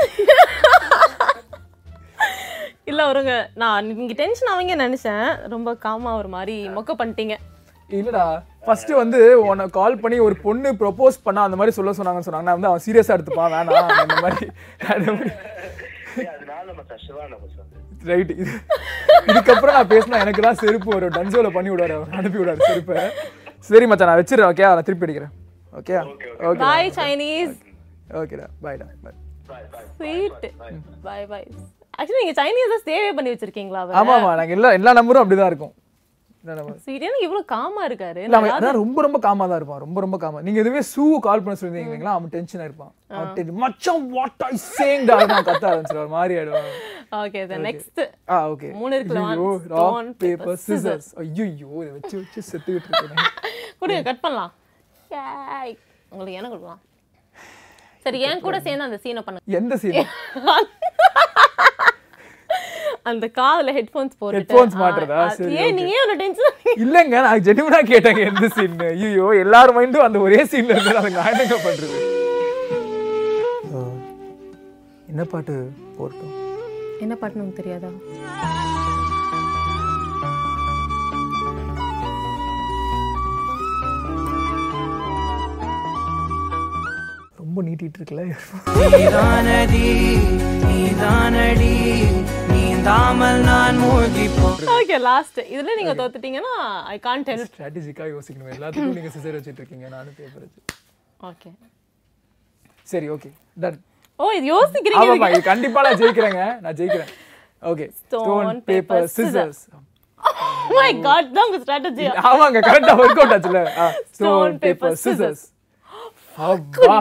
இல்ல 2.91 3.01
அவருங்க 3.07 3.35
நான் 3.63 3.89
நீங்க 3.99 4.15
டென்ஷன் 4.21 4.51
ஆவீங்க 4.53 4.75
நினைச்சேன். 4.85 5.27
ரொம்ப 5.55 5.75
காமா 5.87 6.13
ஒரு 6.21 6.31
மாதிரி 6.37 6.57
மொக்க 6.77 6.95
பண்ணிட்டீங்க. 7.01 7.37
இல்லடா 7.99 8.25
ஃபர்ஸ்ட் 8.67 8.93
வந்து 9.03 9.21
உன்னை 9.49 9.67
கால் 9.79 10.01
பண்ணி 10.03 10.17
ஒரு 10.29 10.37
பொண்ணு 10.47 10.71
ப்ரொபோஸ் 10.83 11.19
பண்ணா 11.27 11.45
அந்த 11.49 11.59
மாதிரி 11.61 11.77
சொல்ல 11.79 11.95
சொன்னாங்கன்னு 11.99 12.29
சொன்னாங்க. 12.29 12.49
நான் 12.49 12.59
வந்து 12.59 12.71
அவன் 12.71 12.85
சீரியஸா 12.87 13.17
எடுத்துப்பான் 13.17 13.55
வேணாம் 13.57 14.01
அந்த 14.05 14.17
மாதிரி. 14.25 14.49
ரைட் 18.09 18.33
இதுக்கப்புறம் 19.31 19.77
நான் 19.77 19.93
பேசினா 19.93 20.23
எனக்கு 20.25 20.45
தான் 20.47 20.61
செருப்பு 20.63 20.91
ஒரு 20.99 21.07
டன்சோல 21.17 21.49
பண்ணி 21.57 21.71
விடுவாரு 21.73 21.97
அவர் 21.99 22.17
அனுப்பி 22.21 22.39
விடுவாரு 22.41 22.69
செருப்பை. 22.71 22.97
சரி 23.65 23.87
மச்சான் 23.87 24.11
நான் 24.11 24.21
வச்சிடுறேன் 24.21 24.51
ஓகே 24.51 24.67
நான் 24.71 24.85
திருப்பி 24.85 25.07
அடிக்கிறேன். 25.07 25.33
ஓகே 25.73 25.95
ஓகே 26.43 26.61
பாய் 26.63 26.91
சைனீஸ் 26.99 27.57
ஓகேடா 28.21 28.47
பாய்டா 28.63 28.87
bye 29.05 29.17
sweet 29.93 30.47
bye 31.05 31.19
bye 31.27 31.43
actually 31.99 32.21
நீங்க 32.23 32.35
சைனீஸ் 32.39 32.87
சேவே 32.87 33.11
பண்ணி 33.13 33.33
வச்சிருக்கீங்களா 33.33 33.81
ஆமா 34.01 34.15
ஆமா 34.19 34.31
நாங்க 34.35 34.55
எல்லா 34.57 34.71
எல்லா 34.79 34.93
நம்பரும் 34.93 35.23
அப்படிதான் 35.23 35.51
இருக்கும் 35.53 35.75
எல்லா 35.75 35.77
number- 35.77 36.25
ஸ்வீட் 36.25 36.35
எனக்கு 36.35 36.38
இவ்வளவு 37.25 37.45
காமா 37.55 37.83
இருக்காரு. 37.89 38.23
ரொம்ப 38.81 39.03
ரொம்ப 39.07 39.19
காமா 39.27 39.45
தான் 39.51 39.59
இருப்பான். 39.61 39.83
ரொம்ப 39.87 39.99
ரொம்ப 40.05 40.17
காமா 40.25 40.39
நீங்க 40.47 40.59
எதுவே 40.65 40.83
சூ 40.93 41.05
கால் 41.27 41.43
பண்ண 41.47 41.57
சொல்லிருந்தீங்களா 41.61 42.15
அவன் 42.17 42.33
டென்ஷன் 42.37 42.65
இருப்பான். 42.69 42.93
மச்சான் 43.63 44.07
வாட் 44.17 44.45
ஐ 44.51 44.55
சேங்டா 44.77 45.17
நான் 45.33 45.49
கத்த 45.51 45.65
ஆரம்பிச்சிருவான் 45.71 46.07
ஒரு 46.07 46.15
மாதிரி 46.17 46.37
ஆயிடுவான் 46.39 46.71
okay 47.21 47.41
the 47.53 47.59
next 47.69 48.01
ah 48.35 48.39
okay 48.53 48.71
மூணு 48.81 48.97
stone, 49.05 49.39
ராக் 49.75 50.11
பேப்பர் 50.25 50.59
சிசர்ஸ் 50.67 51.11
ஐயோ 51.23 51.47
இதை 51.83 51.93
வச்சு 51.97 52.15
வச்சு 52.21 52.41
செத்துக்கிட்டு 52.51 52.89
இருக்கேன் 52.91 53.31
கொடுங்க 53.81 54.03
கட் 54.11 54.25
பண்ணலாம். 54.25 54.53
உங்களுக்கு 56.13 56.39
என்ன 56.41 56.49
கொடுக்கலாம். 56.53 56.81
சரி 58.05 58.19
என் 58.27 58.45
கூட 58.47 58.57
சேர்ந்து 58.67 58.87
அந்த 58.89 58.99
சீனை 59.05 59.23
பண்ணுங்க. 59.27 59.47
எந்த 59.61 59.77
சீன் 59.83 59.97
அந்த 63.07 63.27
காதுல 63.37 63.73
ஹெட்போன்ஸ் 63.77 64.19
போட்டு 64.21 64.39
Headphones 64.39 64.75
மாட்டுறதா? 64.81 65.21
சரி, 65.37 65.55
ஏன் 65.57 65.75
நீங்க 65.79 65.93
ஏன் 66.01 66.21
டென்ஷன் 66.23 66.57
இல்லங்க 66.85 67.21
நான் 67.21 67.45
ஜெனிவனா 67.49 67.81
கேட்டேங்க 67.91 68.23
எந்த 68.31 68.49
சீன் 68.57 68.77
ஐயோ 68.89 69.29
எல்லார் 69.43 69.75
மைண்டும் 69.77 70.07
அந்த 70.07 70.21
ஒரே 70.27 70.41
சீன்ல 70.53 70.77
இருந்து 70.77 70.99
அதை 71.01 71.13
நான் 71.17 71.31
என்னங்க 71.33 71.59
பண்றது 71.67 71.99
என்ன 75.09 75.23
பாட்டு 75.27 75.55
போட்டோம் 75.99 76.35
என்ன 77.01 77.15
பாட்டுன்னு 77.17 77.59
தெரியாதா? 77.59 77.91
ரொம்ப 87.41 87.63
நீட்டிட்டு 87.67 87.99
இருக்குல்ல 87.99 88.25
நீதானடி 88.93 89.85
நீதானடி. 90.65 91.73
நீந்தாமல் 92.79 93.39
நான் 93.47 93.79
மூழ்கி 93.83 94.25
போ 94.35 94.49
ஓகே 94.75 94.97
லாஸ்ட் 95.07 95.39
இதுல 95.53 95.73
நீங்க 95.79 95.93
தோத்துட்டீங்கன்னா 96.01 96.53
ஐ 96.93 96.97
கான்ட் 97.07 97.29
ஹெல்ப் 97.31 97.49
ஸ்ட்ராட்டஜிக்கா 97.49 98.05
யோசிக்கணும். 98.13 98.51
எல்லாத்துக்கும் 98.57 98.93
நீங்க 98.99 99.11
சிசர் 99.15 99.37
வச்சிட்டு 99.37 99.61
இருக்கீங்க 99.63 99.87
நானும் 99.95 100.15
பேப்பர் 100.19 100.45
வச்சு. 100.45 100.61
ஓகே 101.31 101.51
சரி 102.93 103.09
ஓகே 103.15 103.31
டன் 103.65 103.79
ஓ 104.21 104.31
இது 104.39 104.47
யோசிக்கிறீங்க 104.53 105.03
ஆமாப்பா 105.03 105.31
இது 105.35 105.43
கண்டிப்பா 105.51 105.83
நான் 105.87 105.99
ஜெயிக்கிறேங்க. 106.03 106.45
நான் 106.65 106.77
ஜெயிக்கிறேன். 106.81 107.11
Okay 107.73 107.87
Stone, 108.03 108.23
stone 108.25 108.61
paper. 108.71 109.09
Scissors 109.17 109.61
my 110.79 110.89
god 111.09 111.35
தான் 111.39 111.47
உங்க 111.49 111.61
ஸ்ட்ராட்டஜி 111.65 112.07
ஆமாங்க 112.31 112.63
கரெக்டா 112.69 112.95
ஒர்க் 113.03 113.21
அவுட் 113.23 113.35
ஆச்சுல. 113.39 113.63
Stone 113.73 114.07
Stone, 114.19 114.55
paper, 114.55 114.65
paper 114.67 114.97
scissors. 115.05 115.19
Scissors 115.19 115.45
அப்பா 116.53 116.95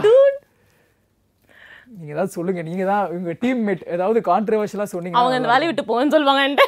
நீங்க 1.97 2.11
ஏதாவது 2.15 2.35
சொல்லுங்க. 2.37 2.61
நீங்க 2.69 2.83
தான் 2.91 3.05
உங்க 3.15 3.33
டீம்மேட் 3.43 3.83
ஏதாவது 3.95 4.19
கான்ட்ரவர்ஷியலா 4.29 4.87
சொன்னீங்க 4.93 5.19
அவங்க 5.21 5.39
அந்த 5.39 5.51
வேலையை 5.53 5.69
விட்டு 5.69 5.89
போன்னு 5.91 6.13
சொல்லுவாங்க 6.15 6.43
என்கிட்ட. 6.47 6.65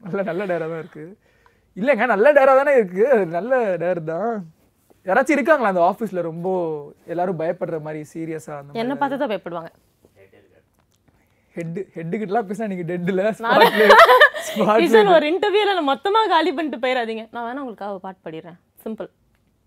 நல்ல 0.00 0.22
நல்ல 0.30 0.42
டேரா 0.50 0.66
தான் 0.72 0.82
இருக்கு. 0.84 1.04
இல்லைங்க 1.80 2.06
நல்ல 2.14 2.32
டேரா 2.38 2.52
தானே 2.60 2.74
இருக்கு. 2.80 3.06
நல்ல 3.36 3.54
டேர் 3.82 4.00
தான். 4.12 4.32
யாராச்சும் 5.06 5.36
இருக்காங்களா 5.36 5.70
அந்த 5.72 5.82
ஆபீஸ்ல 5.90 6.20
ரொம்ப 6.30 6.48
எல்லாரும் 7.12 7.40
பயப்படுற 7.40 7.78
மாதிரி 7.86 8.00
சீரியஸா 8.12 8.54
அந்த 8.60 8.80
என்ன 8.82 8.96
பார்த்து 9.00 9.22
தான் 9.22 9.32
பயப்படுவாங்க. 9.32 9.72
ஹெட் 11.56 11.76
ஹெட் 11.96 12.14
கிட்டலாம் 12.20 12.46
பேசினா 12.46 12.70
நீங்க 12.70 12.84
டெட்ல 12.90 13.24
ஸ்பாட்ல 13.38 13.84
ஸ்பாட்ல 14.46 14.78
கிஷன் 14.84 15.10
ஒரு 15.16 15.26
இன்டர்வியூல 15.32 15.74
நான் 15.78 15.90
மொத்தமா 15.90 16.20
காலி 16.32 16.50
பண்ணிட்டு 16.56 16.80
போயிடாதீங்க. 16.84 17.24
நான் 17.34 17.46
வேணா 17.48 17.62
உங்களுக்காக 17.64 17.98
பாட்டு 18.06 18.20
பாடிடுறேன். 18.24 18.58
சிம்பிள் 18.84 19.10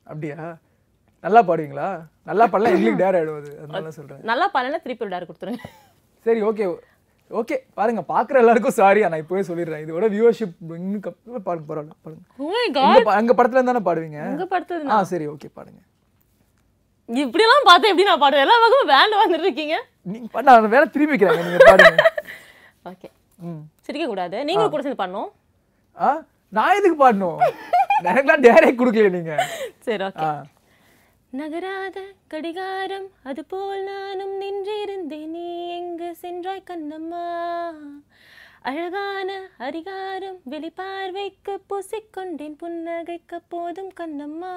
அப்படியா? 0.05 0.37
நல்லா 1.23 1.41
பாடுவீங்களா? 1.41 1.87
நல்லா 2.25 2.45
பாடலாம் 2.47 2.73
எங்களுக்கு 2.73 3.01
டேர் 3.01 3.17
ஆயிடும் 3.19 3.39
அது. 3.39 3.51
அதனால 3.61 3.91
சொல்றேன். 3.91 4.21
நல்லா 4.23 4.45
பாடலைன்னா 4.53 4.81
திருப்பி 4.83 5.03
ஒரு 5.05 5.13
டேர் 5.13 5.27
கொடுத்துருங்க. 5.29 5.61
சரி 6.25 6.41
ஓகே 6.41 6.65
ஓகே 7.31 7.55
பாருங்க 7.73 8.01
பாக்குற 8.11 8.35
எல்லாருக்கும் 8.41 8.75
சாரி 8.77 8.99
நான் 9.05 9.21
இப்போவே 9.23 9.43
சொல்லிடுறேன். 9.47 9.81
இதோட 9.85 10.05
வியூவர்ஷிப் 10.13 10.53
இன்னும் 10.77 11.01
பாருங்க 11.47 11.65
பரவாயில்ல 11.69 11.95
பாருங்க. 12.05 12.23
Oh 12.39 13.17
எங்க 13.21 13.33
படத்துல 13.33 13.59
இருந்தானே 13.59 13.83
பாடுவீங்க? 13.87 14.19
உங்க 14.31 14.45
படுத்தது 14.53 14.93
ஆ 14.95 14.99
சரி 15.11 15.27
ஓகே 15.33 15.49
பாடுங்க. 15.57 15.81
இப்படியெல்லாம் 17.09 17.67
பார்த்து 17.67 17.89
எப்படி 17.89 18.07
நான் 18.07 18.23
பாடுவேன்? 18.23 18.45
எல்லா 18.45 18.55
பக்கமும் 18.63 18.91
பேண்ட் 18.93 19.19
வந்துட்டு 19.19 19.47
இருக்கீங்க. 19.47 19.75
நீங்க 20.05 20.27
பா- 20.33 20.45
நான் 20.47 20.71
வேணா 20.73 20.87
திரும்பி 20.95 21.13
வைக்கிறேன் 21.13 21.43
நீங்க 21.43 21.59
பாடுங்க. 21.69 22.05
ஓகே 22.91 23.07
ம். 23.39 23.61
சிரிக்க 23.85 24.05
கூடாது. 24.07 24.37
நீங்களும் 24.47 24.73
கூட 24.73 24.83
சேர்ந்து 24.83 25.03
பண்ணணும் 25.03 25.29
ஆ 25.97 26.09
நான் 26.53 26.77
எதுக்கு 26.79 26.97
பாடணும்? 27.03 27.39
எனக்குலாம் 28.09 28.45
டேரக்ட் 28.45 28.81
கொடுக்கல 28.81 29.09
நீங்க. 29.15 29.33
சரி 29.87 30.03
ஓகே 30.03 30.27
நகராத 31.39 32.01
கடிகாரம் 32.27 33.07
அதுபோல் 33.23 33.83
நானும் 33.83 34.33
நின்றிருந்தேன். 34.41 35.27
நீ 35.27 35.45
எங்கு 35.69 36.15
சென்றாய் 36.15 36.63
கண்ணம்மா? 36.67 37.25
அழகான 38.61 39.29
அரிகாரம் 39.59 40.39
வெளிப்பார்வைக்கு 40.51 41.53
பூசிக்கொண்டேன். 41.69 42.55
புன்னகைக்க 42.61 43.39
போதும் 43.49 43.91
கண்ணம்மா. 43.99 44.55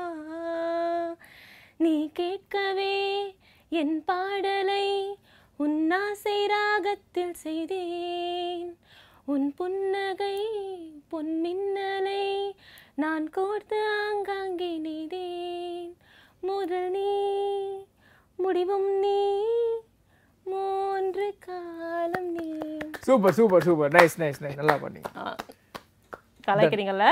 நீ 1.77 2.11
கேட்கவே 2.15 2.97
என் 3.69 4.05
பாடலை 4.05 4.89
உன் 5.57 5.91
ஆசை 5.91 6.47
ராகத்தில் 6.47 7.35
செய்தேன். 7.35 8.77
உன் 9.25 9.55
புன்னகை 9.55 10.39
பொன்மின்னலை 11.13 12.27
நான் 12.95 13.27
கோர்த்து 13.37 13.81
ஆங்காங்கே 14.01 14.73
நெய்தேன். 14.79 15.90
முதல் 16.43 16.87
நீ 16.97 17.09
முடிவும் 18.39 18.89
நீ 19.05 19.19
மூன்று 20.47 21.27
காலம் 21.47 22.31
நீ. 22.37 22.49
Super 23.09 23.37
super 23.39 23.67
super 23.67 23.93
nice 23.97 24.17
nice 24.23 24.41
nice 24.45 24.61
நல்லா 24.61 24.77
பண்ணீங்க. 24.85 25.11
கலாய்க்கிறீங்கள 26.49 27.05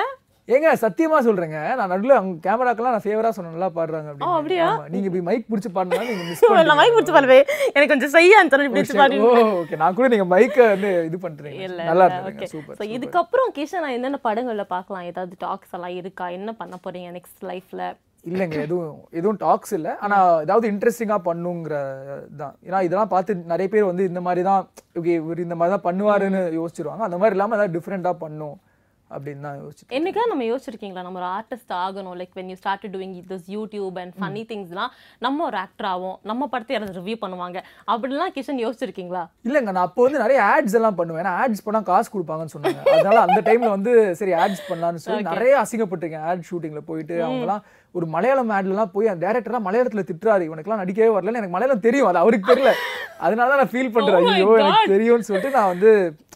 ஏங்க 0.49 0.69
சத்தியமா 0.83 1.19
சொல்றேங்க. 1.27 1.59
நான் 1.79 1.91
நடுவுல 1.93 2.15
அவங்க 2.19 2.37
கேமராக்கெல்லாம் 2.47 2.95
நான் 2.95 3.05
ஃபேவரா 3.07 3.31
சொன்னேன். 3.37 3.55
நல்லா 3.57 3.69
பாடுறாங்க 3.79 4.13
அப்படியா? 4.37 4.69
நீங்க 4.93 5.07
இப்படி 5.09 5.23
மைக் 5.27 5.49
பிடிச்சு 5.51 5.71
பாடினா 5.77 5.99
நீங்க 6.11 6.25
மிஸ் 6.29 6.45
நான் 6.71 6.81
மைக் 6.81 6.95
பிடிச்சி 6.97 7.15
பாடுவே 7.17 7.39
எனக்கு 7.75 7.93
கொஞ்சம் 7.93 8.15
செய்ய 8.17 8.41
அந்த 8.43 8.63
இப்படி 8.69 8.83
வச்சு 8.83 8.99
பாடு 9.03 9.19
ஓகே 9.61 9.81
நான் 9.83 9.97
கூட 9.99 10.09
நீங்க 10.15 10.27
மைக்க 10.35 10.59
வந்து 10.75 10.91
இது 11.09 11.19
பண்றீங்க. 11.27 11.69
நல்லா 11.91 12.07
okay. 12.31 12.49
சூப்பர் 12.55 12.79
So, 12.81 12.87
இதுக்கப்புறம் 12.97 13.53
கிஷன் 13.59 13.85
நான் 13.87 13.97
என்னென்ன 13.99 14.21
படங்கள்ல 14.29 14.67
பார்க்கலாம்? 14.75 15.07
ஏதாவது 15.13 15.37
டாக்ஸ் 15.47 15.75
எல்லாம் 15.79 15.97
இருக்கா? 16.01 16.29
என்ன 16.39 16.53
பண்ண 16.63 16.77
போறீங்க 16.87 17.11
நெக்ஸ்ட் 17.19 17.45
லைஃப்ல 17.53 17.83
இல்லைங்க 18.31 18.57
எதுவும் 18.67 19.01
எதுவும் 19.19 19.41
டாக்ஸ் 19.45 19.75
இல்லை. 19.79 19.93
ஆனா 20.05 20.17
ஏதாவது 20.45 20.71
இன்ட்ரெஸ்டிங்காக 20.73 21.27
பண்ணுங்கிற 21.29 21.75
தான் 22.43 22.55
ஏன்னா 22.69 22.81
இதெல்லாம் 22.87 23.13
பார்த்து 23.15 23.41
நிறைய 23.53 23.69
பேர் 23.75 23.91
வந்து 23.91 24.09
இந்த 24.13 24.23
மாதிரி 24.29 24.45
தான் 24.51 24.63
ஓகே 25.01 25.19
இவர் 25.25 25.45
இந்த 25.49 25.59
மாதிரி 25.59 25.75
தான் 25.77 25.87
பண்ணுவாருன்னு 25.91 26.41
யோசிச்சிருவாங்க. 26.61 27.05
அந்த 27.11 27.21
மாதிரி 27.21 27.37
இல்லாமல் 27.39 27.59
ஏதாவது 27.59 27.77
டிஃப்ரெண்ட்டாக 27.77 28.23
பண்ணும் 28.25 28.57
அப்படின்னு 29.17 29.45
தான் 29.47 29.61
யோசிச்சு 29.61 29.95
என்னைக்கா 29.99 30.23
நம்ம 30.31 30.47
யோசிச்சிருக்கீங்களா? 30.49 31.03
நம்ம 31.07 31.19
ஒரு 31.21 31.29
ஆர்டிஸ்ட் 31.37 31.73
ஆகணும். 31.85 32.17
Like 32.21 32.35
when 32.39 32.51
you 32.53 32.57
start 32.59 32.85
doing 32.95 33.15
this 33.31 33.47
YouTube 33.55 33.95
and 34.03 34.13
funny 34.19 34.43
திங்ஸ்லாம் 34.51 34.91
நம்ம 35.27 35.45
ஒரு 35.47 35.59
ஆக்டர் 35.63 35.89
ஆகும் 35.93 36.17
நம்ம 36.31 36.49
படத்தை 36.53 36.75
யாராவது 36.75 36.99
ரிவ்யூ 36.99 37.17
பண்ணுவாங்க. 37.23 37.59
அப்படிலாம் 37.93 38.35
கிஷன் 38.37 38.61
யோசிச்சிருக்கீங்களா? 38.65 39.23
இல்லைங்க 39.49 39.73
நான் 39.77 39.87
அப்போ 39.89 40.03
வந்து 40.07 40.23
நிறைய 40.25 40.41
ஆட்ஸ் 40.53 40.77
எல்லாம் 40.81 40.99
பண்ணுவேன். 41.01 41.23
ஏன்னா 41.25 41.35
ஆட்ஸ் 41.45 41.65
பண்ணா 41.69 41.81
காசு 41.91 42.11
கொடுப்பாங்கன்னு 42.17 42.55
சொன்னாங்க. 42.57 42.83
அதனால 42.97 43.23
அந்த 43.29 43.41
டைம்ல 43.49 43.71
வந்து 43.77 43.95
சரி 44.21 44.35
ஆட்ஸ் 44.43 44.69
பண்ணலாம்னு 44.71 45.05
சொல்லி 45.07 45.31
நிறைய 45.33 45.55
அசிங்கப்பட்டிருக்கேன். 45.63 46.27
ஆட் 46.33 46.47
ஷூட்டிங்ல 46.51 46.83
போயிட்டு 46.91 47.17
அவங்கலாம் 47.29 47.65
ஒரு 47.95 48.07
மலையாளம் 48.15 48.51
ஆட்லாம் 48.57 48.95
போய் 48.95 49.11
அந்த 49.11 49.23
டேரக்டர்லாம் 49.27 49.67
மலையாளத்துல 49.69 50.03
திட்டுறாரு. 50.09 50.43
இவனுக்குலாம் 50.49 50.83
நடிக்கவே 50.83 51.11
வரல 51.17 51.41
எனக்கு 51.41 51.57
மலையாளம் 51.57 51.85
தெரியும். 51.87 52.09
அது 52.11 52.23
அவருக்கு 52.25 52.51
தெரியல. 52.53 52.73
அதனால 53.27 53.49
தான் 53.53 53.61
நான் 53.63 53.73
ஃபீல் 53.75 53.95
பண்றேன். 53.95 54.25
Oh 54.25 54.33
ஐயோ 54.33 54.51
எனக்கு. 54.63 54.91
தெரியும்னு 54.95 55.29
சொல்லிட்டு 55.29 55.55
நான் 55.59 55.71
வந்து 55.73 55.93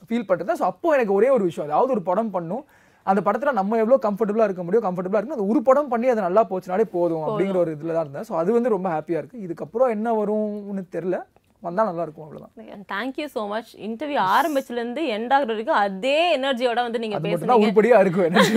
ஃபீல் 0.07 0.29
பண்றேன். 0.31 0.61
ஸோ 0.61 0.67
அப்போ 0.71 0.95
எனக்கு 0.97 1.15
ஒரே 1.19 1.29
ஒரு 1.37 1.45
விஷயம். 1.51 1.69
அதாவது 1.69 1.95
ஒரு 1.97 2.03
படம் 2.09 2.33
பண்ணும். 2.37 2.65
அந்த 3.07 3.21
படத்துல 3.27 3.53
நம்ம 3.59 3.79
எவ்வளவு 3.83 4.05
கம்ஃபர்டபுளா 4.07 4.47
இருக்க 4.49 4.63
முடியும் 4.65 4.87
கம்ஃபர்டபுளா 4.89 5.21
இருக்கும் 5.21 5.39
அது 5.39 5.51
ஒரு 5.53 5.61
படம் 5.69 5.91
பண்ணி 5.93 6.09
அது 6.15 6.27
நல்லா 6.27 6.43
போச்சுனாலே 6.51 6.85
போதும் 6.97 7.25
அப்படிங்கிற 7.27 7.59
ஒரு 7.63 7.73
இதுல 7.77 7.95
தான் 7.97 8.05
இருந்தேன். 8.07 8.27
ஸோ 8.29 8.35
அது 8.41 8.51
வந்து 8.57 8.75
ரொம்ப 8.75 8.89
ஹாப்பியா 8.95 9.21
இருக்கு. 9.23 9.45
இதுக்கப்புறம் 9.47 9.93
என்ன 9.97 10.09
வரும்னு 10.21 10.85
தெரியல. 10.97 11.19
வந்தா 11.67 11.83
நல்லா 11.89 12.05
இருக்கும் 12.07 12.25
அவ்வளவுதான். 12.27 12.85
Thank you 12.93 13.27
so 13.35 13.43
much 13.53 13.73
interview 13.89 14.21
ஆரம்பிச்சுல 14.37 14.81
இருந்து 14.81 15.03
எண்ட் 15.17 15.35
ஆகுற 15.37 15.51
வரைக்கும் 15.53 15.81
அதே 15.85 16.17
எனர்ஜியோட 16.39 16.81
வந்து 16.87 17.03
நீங்க 17.05 17.17
அது 17.19 17.25
மட்டும் 17.25 17.43
தான் 17.43 17.53
பேசுனீங்க 17.53 17.69
உருப்படியா 17.69 18.01
இருக்கும். 18.05 18.27
எனர்ஜி 18.31 18.55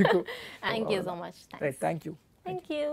இருக்கும். 0.00 0.26
Thank you 0.66 1.00
so 1.08 1.14
much 1.22 1.40
right 1.64 1.80
thank you 1.86 2.12
thank you 2.46 2.84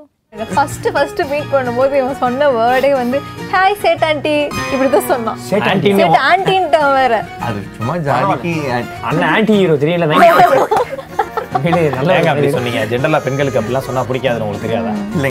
first 0.51 0.87
first 0.95 1.21
meet 1.29 1.47
பண்ணும்போது 1.53 1.93
இவன் 2.01 2.19
சொன்ன 2.23 2.47
வேர்டே 2.57 2.91
வந்து 2.99 3.17
ஹாய் 3.53 3.77
சேட் 3.83 4.03
ஆண்டி. 4.09 4.33
இப்படி 4.73 4.89
தான் 4.95 5.07
சொன்னான். 5.11 5.39
Chat 5.47 5.67
aunty. 5.71 5.91
சேட் 5.99 6.17
ஆண்டின்ட்டு 6.27 6.81
வேற. 6.97 7.13
அது 7.47 7.59
சும்மா 7.77 7.95
ஜாலிக்கு 8.07 8.51
அண்ணன் 9.09 9.29
ஆன்டி 9.33 9.55
ஹீரோ 9.59 9.77
தெரியல 9.83 10.07
நல்ல 10.11 10.27
ஏங்க 12.15 12.29
அப்படி 12.31 12.49
சொன்னீங்க. 12.55 12.81
ஜென்ரலா 12.91 13.19
பெண்களுக்கு 13.23 13.59
அப்படிலாம் 13.59 13.85
சொன்னா 13.87 14.01
பிடிக்காதுன்னு 14.09 14.45
உங்களுக்கு 14.45 14.67
தெரியாதா? 14.67 14.91